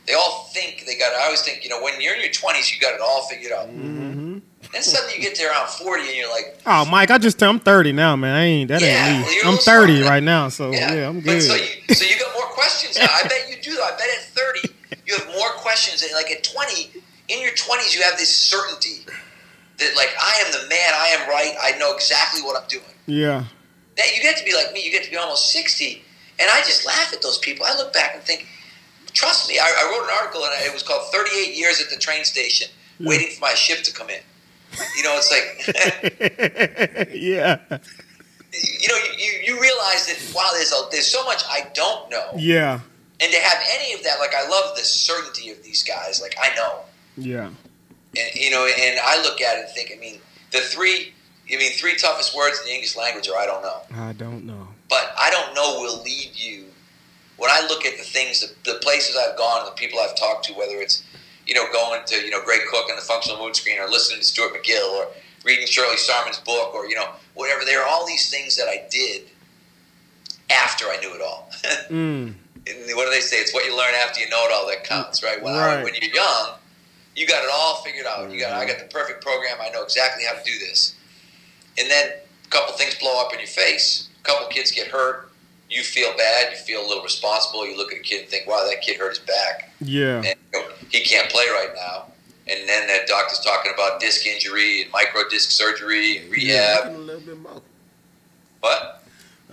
[0.08, 1.14] They all think they got.
[1.14, 3.52] I always think you know when you're in your twenties, you got it all figured
[3.52, 3.68] out.
[3.70, 4.40] hmm
[4.74, 7.60] Then suddenly you get to around forty, and you're like, Oh, Mike, I just I'm
[7.60, 8.36] 30 now, man.
[8.36, 8.88] I ain't that Yeah,
[9.20, 9.40] ain't me.
[9.46, 11.42] I'm 30 smarter right now, so yeah, yeah, I'm But good.
[11.44, 13.06] so you so you got more questions now.
[13.08, 13.72] I bet you do.
[13.72, 14.74] I bet at thirty
[15.06, 16.02] you have more questions.
[16.02, 16.90] And like at twenty,
[17.28, 19.06] in your twenties, you have this certainty
[19.78, 20.92] that like I am the man.
[20.96, 21.54] I am right.
[21.62, 22.84] I know exactly what I'm doing.
[23.06, 23.44] yeah,
[23.98, 24.84] Now you get to be like me.
[24.84, 26.02] You get to be almost sixty,
[26.40, 27.66] and I just laugh at those people.
[27.66, 28.48] I look back and think,
[29.14, 29.60] trust me.
[29.60, 32.70] I, I wrote an article and it was called "38 Years at the Train Station,
[32.98, 33.08] hmm.
[33.08, 34.22] Waiting for My Ship to Come in."
[34.96, 40.84] You know, it's like yeah, you know, you, you, you realize that wow, there's a,
[40.92, 42.80] there's so much I don't know, yeah,
[43.20, 46.22] and to have any of that, like I love the certainty of these guys.
[46.22, 46.82] Like I know,
[47.18, 47.50] yeah.
[48.16, 50.20] And, you know, and I look at it and think, I mean,
[50.52, 51.14] the three,
[51.52, 53.82] I mean, three toughest words in the English language are I don't know.
[53.94, 54.68] I don't know.
[54.90, 56.66] But I don't know will lead you.
[57.38, 60.46] When I look at the things, the, the places I've gone, the people I've talked
[60.46, 61.04] to, whether it's,
[61.48, 64.20] you know, going to, you know, Gray Cook and the Functional Movement Screen or listening
[64.20, 65.08] to Stuart McGill or
[65.46, 67.64] reading Shirley Sahrmann's book or, you know, whatever.
[67.64, 69.24] There are all these things that I did
[70.50, 71.50] after I knew it all.
[71.90, 72.34] Mm.
[72.68, 73.38] And what do they say?
[73.38, 75.42] It's what you learn after you know it all that counts, right?
[75.42, 75.78] When, Right.
[75.80, 76.52] I, when you're young,
[77.16, 78.30] you got it all figured out.
[78.30, 79.58] You got, I got the perfect program.
[79.60, 80.94] I know exactly how to do this.
[81.80, 82.12] And then
[82.46, 84.09] a couple things blow up in your face.
[84.20, 85.30] A couple kids get hurt.
[85.70, 86.52] You feel bad.
[86.52, 87.66] You feel a little responsible.
[87.68, 90.18] You look at a kid and think, "Wow, that kid hurt his back, Yeah.
[90.18, 92.08] and you know, he can't play right now."
[92.48, 96.84] And then that doctor's talking about disc injury and micro disc surgery and Yeah, rehab.
[96.84, 97.62] thinking a little bit more.
[98.62, 99.04] What?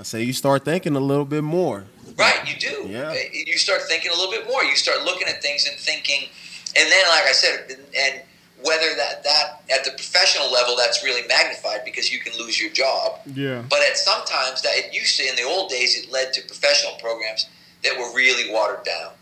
[0.01, 1.85] I say you start thinking a little bit more.
[2.17, 2.87] Right, you do.
[2.89, 3.13] Yeah.
[3.13, 4.65] Eh, you start thinking a little bit more.
[4.65, 6.29] You start looking at things and thinking,
[6.75, 8.23] and then, like I said, and
[8.63, 12.71] whether that that at the professional level that's really magnified because you can lose your
[12.71, 13.21] job.
[13.35, 13.63] Yeah.
[13.69, 16.95] But at sometimes that it used to in the old days it led to professional
[16.99, 17.47] programs
[17.85, 19.13] that were really watered down.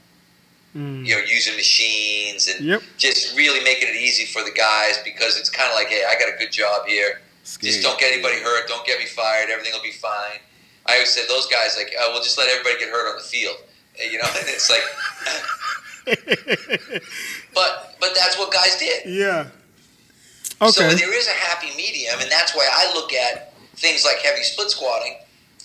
[0.76, 1.06] Mm.
[1.06, 2.82] You know, using machines and Yep.
[2.98, 6.18] just really making it easy for the guys because it's kind of like, hey, I
[6.18, 7.20] got a good job here.
[7.44, 8.66] Just don't get anybody hurt.
[8.68, 9.50] Don't get me fired.
[9.50, 10.40] Everything will be fine.
[10.86, 13.22] I always said those guys like, oh, we'll just let everybody get hurt on the
[13.22, 13.56] field.
[13.98, 14.82] You know, and it's like,
[17.54, 19.06] but but that's what guys did.
[19.06, 19.46] yeah.
[20.62, 20.70] Okay.
[20.70, 24.42] So there is a happy medium, and that's why I look at things like heavy
[24.42, 25.16] split squatting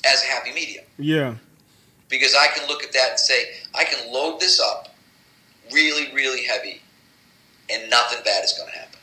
[0.05, 1.35] as a happy medium Yeah.
[2.09, 4.95] because I can look at that and say I can load this up
[5.71, 6.81] really really heavy,
[7.69, 8.99] and nothing bad is going to happen.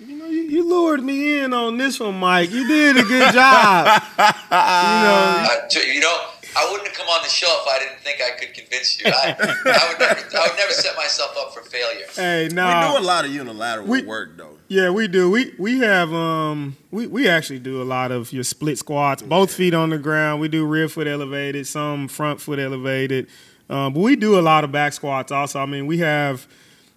[0.00, 2.50] You know, you, you lured me in on this one, Mike.
[2.50, 4.02] You did a good job.
[4.18, 6.26] you know, Uh, to- you know,
[6.56, 9.06] I wouldn't have come on the show if I didn't think I could convince you.
[9.10, 12.04] I, I would never, I would never set myself up for failure.
[12.14, 12.92] hey, no We nah.
[12.92, 14.58] do a lot of unilateral We- work though.
[14.68, 15.30] Yeah, we do.
[15.30, 19.52] We we have um we, we actually do a lot of your split squats, both
[19.52, 20.40] feet on the ground.
[20.40, 23.26] We do rear foot elevated, some front foot elevated.
[23.68, 25.58] Um, but we do a lot of back squats also.
[25.60, 26.46] I mean, we have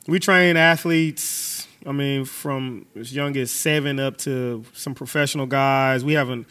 [0.07, 1.67] we train athletes.
[1.85, 6.03] I mean, from as young as seven up to some professional guys.
[6.03, 6.45] We have an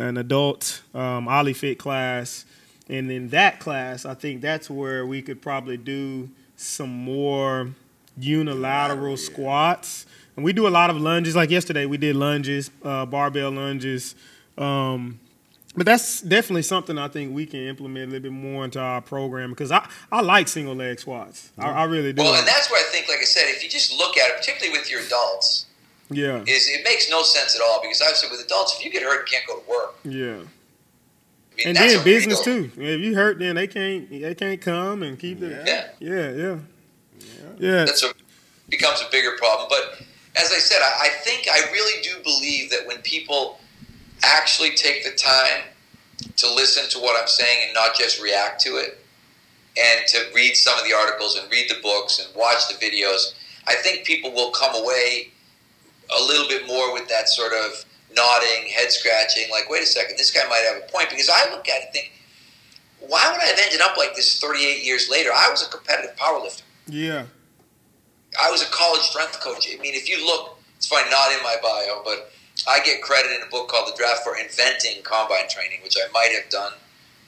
[0.00, 2.44] an adult um, Ollie Fit class,
[2.88, 7.70] and in that class, I think that's where we could probably do some more
[8.18, 10.06] unilateral squats.
[10.36, 11.36] And we do a lot of lunges.
[11.36, 14.14] Like yesterday, we did lunges, uh, barbell lunges.
[14.58, 15.20] Um,
[15.76, 19.00] but that's definitely something I think we can implement a little bit more into our
[19.00, 21.52] program because I, I like single leg squats.
[21.56, 22.22] I, I really do.
[22.22, 24.36] Well, and that's where I think, like I said, if you just look at it,
[24.38, 25.66] particularly with your adults,
[26.10, 29.02] yeah, is it makes no sense at all because I've with adults, if you get
[29.02, 30.42] hurt and can't go to work, yeah.
[31.52, 32.70] I mean, And then business too.
[32.76, 36.58] If you hurt, then they can't they can't come and keep the Yeah, yeah yeah
[37.58, 37.84] yeah.
[37.84, 38.12] that's a
[38.68, 39.68] becomes a bigger problem.
[39.68, 40.02] But
[40.36, 43.58] as I said, I, I think I really do believe that when people
[44.22, 45.62] actually take the time
[46.36, 49.04] to listen to what I'm saying and not just react to it,
[49.78, 53.34] and to read some of the articles and read the books and watch the videos,
[53.66, 55.30] I think people will come away
[56.18, 57.84] a little bit more with that sort of
[58.14, 61.10] nodding, head scratching, like, wait a second, this guy might have a point.
[61.10, 62.12] Because I look at it and think,
[63.00, 65.30] why would I have ended up like this 38 years later?
[65.34, 66.62] I was a competitive powerlifter.
[66.86, 67.24] yeah.
[68.40, 69.66] I was a college strength coach.
[69.76, 72.30] I mean, if you look, it's fine, not in my bio, but
[72.68, 76.08] I get credit in a book called The Draft for inventing combine training, which I
[76.12, 76.72] might have done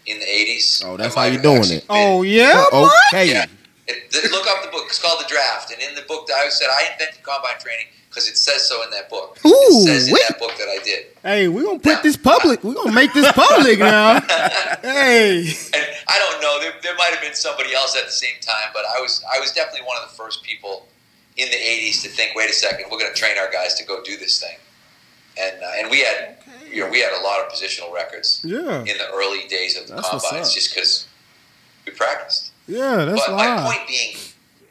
[0.07, 0.85] in the 80s.
[0.87, 1.69] Oh, that's how you're doing it.
[1.69, 2.91] been- Oh yeah, Mike?
[3.13, 3.33] okay.
[3.33, 3.47] Yeah.
[3.89, 4.85] It, look up the book.
[4.87, 5.73] It's called The Draft.
[5.73, 8.91] And in the book, I said I invented combine training because it says so in
[8.91, 9.39] that book.
[9.47, 10.23] Ooh, it says in wait.
[10.29, 11.07] that book that I did.
[11.23, 12.63] Hey, we're gonna put this public.
[12.63, 14.21] We're gonna make this public now.
[14.83, 15.41] hey.
[15.75, 16.61] And I don't know.
[16.61, 19.41] There, there might have been somebody else at the same time, but I was I
[19.41, 20.87] was definitely one of the first people
[21.39, 23.85] in the '80s to think, wait a second, we're going to train our guys to
[23.87, 24.57] go do this thing.
[25.41, 26.37] And uh, and we had
[26.71, 28.81] you know we had a lot of positional records Yeah.
[28.81, 31.07] in the early days of the That's combines just because
[31.87, 32.51] we practiced.
[32.69, 34.15] Yeah, that's but my point being,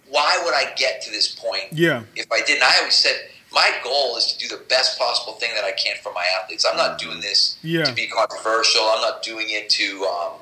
[0.09, 2.03] why would I get to this point Yeah.
[2.15, 2.63] if I didn't?
[2.63, 5.95] I always said my goal is to do the best possible thing that I can
[6.01, 6.65] for my athletes.
[6.69, 7.83] I'm not doing this Yeah.
[7.83, 8.83] to be controversial.
[8.83, 10.33] I'm not doing it to um,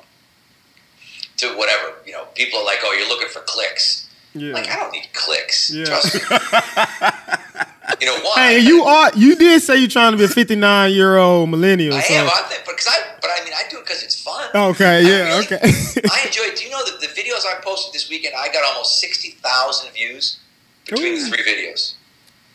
[1.38, 1.94] to whatever.
[2.06, 4.54] You know, people are like, "Oh, you're looking for clicks." Yeah.
[4.54, 5.70] Like, I don't need clicks.
[5.72, 5.86] Yeah.
[5.86, 6.20] Trust me.
[8.00, 8.34] you know why?
[8.36, 11.94] Hey, you are you did say you're trying to be a 59 year old millennial.
[11.94, 12.14] I so.
[12.14, 12.26] am.
[12.28, 14.48] I think, because I, but I mean, I do it because it's fun.
[14.54, 15.56] Okay, yeah, really- okay.
[16.10, 16.56] I enjoy it.
[16.56, 18.34] Do you know that the videos I posted this weekend?
[18.38, 20.38] I got almost sixty thousand views
[20.86, 21.24] between Ooh.
[21.24, 21.94] the three videos.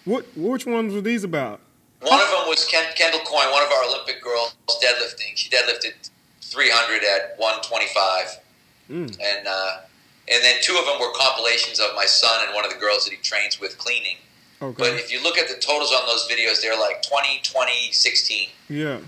[0.05, 1.59] What which ones were these about?
[2.01, 5.35] One of them was Ken, Kendall Coyne, one of our Olympic girls, deadlifting.
[5.35, 6.09] She deadlifted
[6.41, 8.39] 300 at 125.
[8.91, 9.17] Mm.
[9.19, 9.77] And uh,
[10.31, 13.05] and then two of them were compilations of my son and one of the girls
[13.05, 14.17] that he trains with cleaning.
[14.61, 14.75] Okay.
[14.77, 18.49] But if you look at the totals on those videos, they're like 20, 20, 16.
[18.69, 18.99] yeah.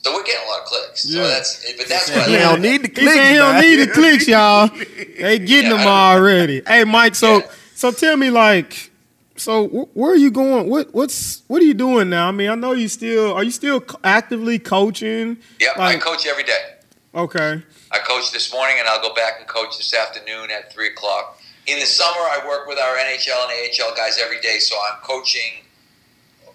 [0.00, 1.06] So we're getting a lot of clicks.
[1.10, 1.22] Yeah.
[1.22, 2.30] So that's, but that's He I said, like.
[2.30, 4.68] "You don't need the He clicks, he don't need the clicks, y'all.
[5.18, 6.62] They getting Yeah, them already.
[6.66, 7.14] Hey, Mike.
[7.16, 7.50] So Yeah.
[7.74, 8.90] so tell me, like,
[9.38, 10.68] so wh- where are you going?
[10.68, 12.28] What what's what are you doing now?
[12.28, 15.38] I mean, I know you still are you still actively coaching?
[15.60, 16.74] Yeah, I Like- coach every day.
[17.14, 17.62] Okay.
[17.90, 21.40] I coach this morning, and I'll go back and coach this afternoon at three o'clock.
[21.66, 25.00] In the summer, I work with our NHL and AHL guys every day, so I'm
[25.02, 25.64] coaching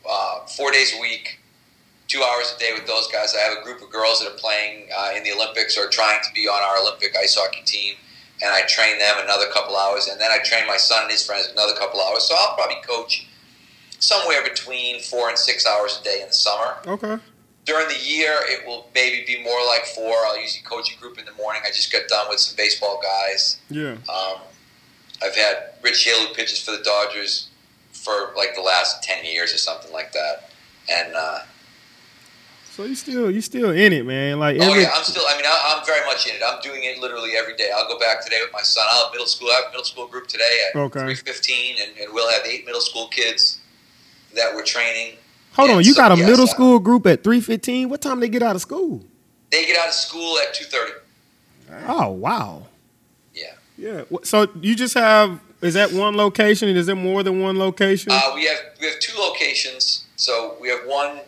[0.08, 1.40] uh, four days a week,
[2.08, 3.34] two hours a day with those guys.
[3.36, 6.20] I have a group of girls that are playing uh, in the Olympics or trying
[6.24, 7.96] to be on our Olympic ice hockey team,
[8.44, 11.26] and I train them another couple hours, and then I train my son and his
[11.26, 12.24] friends another couple hours.
[12.24, 13.26] So I'll probably coach
[14.00, 17.18] somewhere between four and six hours a day in the summer Okay.
[17.66, 20.14] during the year, it will maybe be more like four.
[20.28, 21.62] I'll usually coach a group in the morning.
[21.66, 23.60] I just got done with some baseball guys.
[23.70, 23.96] Yeah.
[24.10, 24.42] Um,
[25.24, 27.48] I've had Rich Hill who pitches for the Dodgers
[27.94, 30.50] for like the last ten years or something like that.
[30.90, 31.40] And uh,
[32.76, 34.40] So you still you still in it, man.
[34.40, 35.22] Like oh yeah, I'm still.
[35.28, 36.42] I mean, I, I'm very much in it.
[36.44, 37.70] I'm doing it literally every day.
[37.76, 38.84] I'll go back today with my son.
[38.90, 39.50] I'll have middle school.
[39.50, 41.00] I have a middle school group today at Okay.
[41.02, 43.60] three fifteen, and, and we'll have eight middle school kids
[44.36, 45.18] that we're training.
[45.52, 45.78] hold on.
[45.84, 47.90] You so, got a yes, middle I- school group at three fifteen.
[47.90, 49.04] What time they get out of school?
[49.52, 50.94] They get out of school at two thirty.
[51.88, 52.66] Oh wow.
[53.36, 53.54] Yeah.
[53.78, 54.04] Yeah.
[54.24, 56.70] So you just have is that one location?
[56.70, 58.12] and Is there more than one location?
[58.12, 60.06] Uh, we have we have two locations.
[60.16, 61.20] So we have one.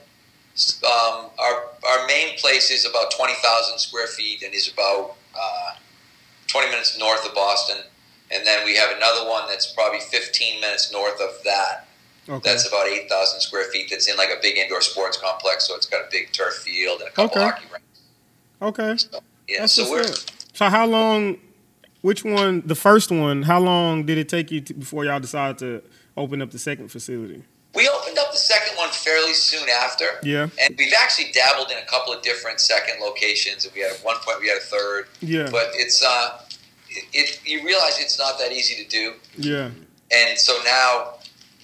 [0.85, 5.75] Um, our our main place is about twenty thousand square feet and is about uh,
[6.47, 7.83] twenty minutes north of Boston,
[8.31, 11.87] and then we have another one that's probably fifteen minutes north of that.
[12.29, 12.49] okay.
[12.49, 13.87] That's about eight thousand square feet.
[13.89, 15.67] That's in like a big indoor sports complex.
[15.67, 17.45] So it's got a big turf field and a couple Okay.
[17.49, 18.01] hockey rinks.
[18.61, 18.95] okay.
[18.97, 19.59] So, yeah.
[19.59, 20.15] That's so we're up.
[20.53, 21.37] So how long?
[22.01, 22.61] Which one?
[22.65, 23.41] The first one.
[23.43, 25.81] How long did it take you to, before y'all decided to
[26.15, 27.43] open up the second facility?
[27.75, 30.05] We opened up the second one fairly soon after.
[30.23, 30.47] Yeah.
[30.61, 33.67] And we've actually dabbled in a couple of different second locations.
[33.73, 35.49] We had at one point we had a third, Yeah.
[35.51, 36.39] but it's uh,
[36.89, 39.69] it, it you realize it's not that easy to do, yeah.
[40.11, 41.15] and so now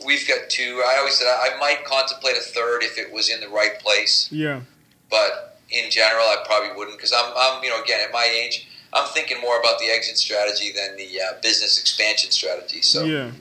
[0.05, 0.83] we've got two.
[0.85, 3.79] I always said I, I might contemplate a third if it was in the right
[3.79, 4.61] place, Yeah.
[5.09, 8.67] but in general I probably wouldn't because I'm, I'm you know again at my age
[8.91, 12.81] I'm thinking more about the exit strategy than the uh, business expansion strategy.
[12.81, 13.31] So Yeah.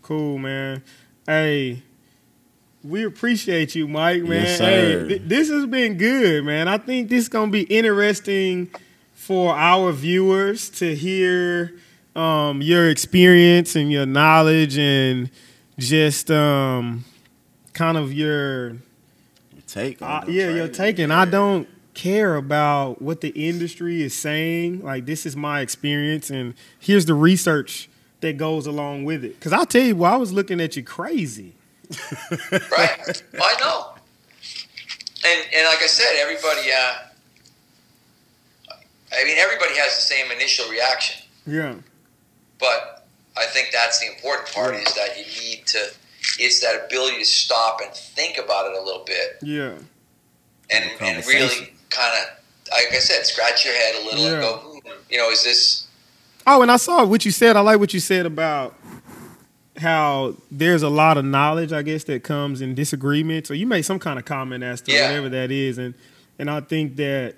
[0.00, 0.82] Cool, man.
[1.26, 1.82] Hey,
[2.82, 4.44] we appreciate you, Mike, man.
[4.44, 6.68] Yes, hey, th- this has been good, man.
[6.68, 8.70] I think this is gonna be interesting
[9.14, 11.72] for our viewers to hear
[12.14, 15.30] um, your experience and your knowledge and
[15.78, 17.04] just um,
[17.72, 18.76] kind of your
[19.66, 20.02] Take.
[20.02, 20.72] on uh, yeah, you're training.
[20.72, 21.10] taking.
[21.10, 24.82] I don't care about what the industry is saying.
[24.82, 27.88] Like this is my experience, and here's the research
[28.24, 29.38] that goes along with it.
[29.38, 31.52] Because I'll tell you, well, I was looking at you crazy.
[32.50, 33.92] right, well, I know,
[35.26, 36.72] and and like I said, everybody.
[36.72, 36.94] Uh,
[39.16, 41.24] I mean, everybody has the same initial reaction.
[41.46, 41.74] Yeah,
[42.58, 43.06] But
[43.36, 45.78] I think that's the important part is that you need to.
[46.38, 49.74] It's that ability to stop and think about it a little bit, yeah,
[50.70, 54.32] and and really kind of, like I said, scratch your head a little Yeah.
[54.32, 55.83] and go, hmm, you know, is this?
[56.46, 57.56] Oh, and I saw what you said.
[57.56, 58.74] I like what you said about
[59.78, 63.46] how there's a lot of knowledge, I guess, that comes in disagreement.
[63.46, 65.08] So you made some kind of comment as to Yeah.
[65.08, 65.94] whatever that is, and
[66.38, 67.36] and I think that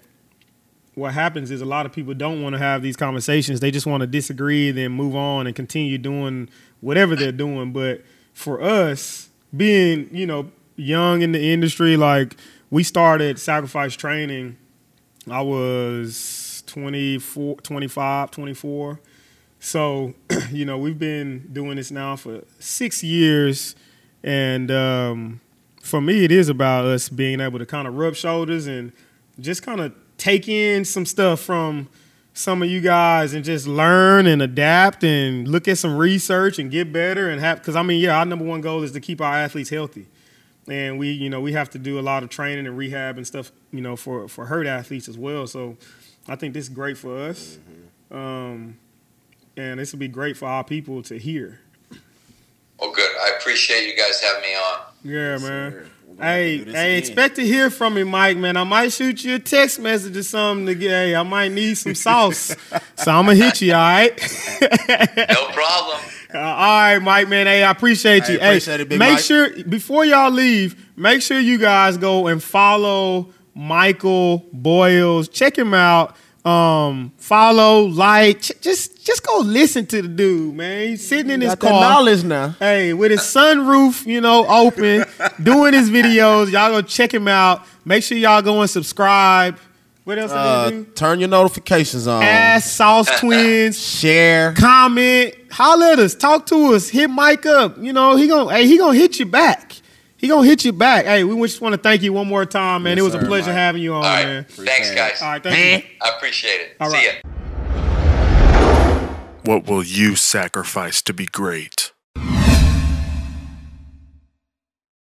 [0.94, 3.60] what happens is a lot of people don't want to have these conversations.
[3.60, 6.48] They just want to disagree, then move on and continue doing
[6.80, 7.72] whatever they're doing.
[7.72, 8.02] But
[8.32, 12.36] for us, being you know young in the industry, like
[12.70, 14.56] we started sacrifice training.
[15.30, 16.16] I was
[16.76, 19.00] 24, 25, 24.
[19.60, 20.12] So,
[20.50, 23.74] you know, we've been doing this now for six years.
[24.22, 25.40] And um,
[25.80, 28.92] for me, it is about us being able to kind of rub shoulders and
[29.40, 31.88] just kind of take in some stuff from
[32.34, 36.70] some of you guys and just learn and adapt and look at some research and
[36.70, 39.22] get better and have, because I mean, yeah, our number one goal is to keep
[39.22, 40.08] our athletes healthy
[40.68, 43.24] and we you know we have to do a lot of training and rehab and
[43.24, 45.76] stuff you know for for hurt athletes as well so
[46.28, 47.58] i think this is great for us
[48.10, 48.76] um,
[49.56, 51.60] and this will be great for our people to hear
[52.78, 53.10] Oh, good.
[53.22, 54.80] I appreciate you guys having me on.
[55.02, 55.86] yeah Yes, man sir.
[56.06, 58.36] We're gonna have to Hey, do hey, expect to hear from me, Mike.
[58.36, 60.90] Man, I might shoot you a text message or something to get.
[60.90, 62.54] Hey, I might need some sauce,
[62.96, 63.72] so I'm gonna hit you.
[63.72, 64.12] All right.
[65.30, 66.00] No problem.
[66.34, 67.46] Uh, all right, Mike, man.
[67.46, 68.38] Hey, I appreciate Hey, you.
[68.40, 69.20] appreciate hey, it, Big make Mike.
[69.24, 75.28] sure before y'all leave, make sure you guys go and follow Michael Boyles.
[75.28, 76.14] Check him out.
[76.44, 80.90] Um, follow, like, j- just just go listen to the dude, man.
[80.90, 81.80] He's sitting in his Got car.
[81.80, 82.50] knowledge now.
[82.60, 85.04] Hey, with his sunroof, you know, open,
[85.42, 86.52] doing his videos.
[86.52, 87.62] Y'all go check him out.
[87.84, 89.58] Make sure y'all go and subscribe.
[90.04, 90.84] What else Uh, do?
[90.94, 92.22] turn your notifications on.
[92.22, 93.76] Ass Sauce Twins.
[93.98, 94.52] Share.
[94.52, 95.34] Comment.
[95.50, 96.14] Holler at us.
[96.14, 96.88] Talk to us.
[96.88, 97.76] Hit Mike up.
[97.78, 99.72] You know, he gonna hey, he gonna hit you back.
[100.26, 101.04] He gonna hit you back.
[101.04, 102.96] Hey, we just want to thank you one more time, man.
[102.96, 103.58] Yes, it was a pleasure Mike.
[103.58, 104.24] having you on, All right.
[104.26, 104.44] man.
[104.48, 105.22] Thanks, guys.
[105.22, 105.90] All right, thank you.
[106.02, 106.76] I appreciate it.
[106.80, 107.20] All See right.
[107.22, 107.30] ya.
[109.44, 111.92] What will you sacrifice to be great?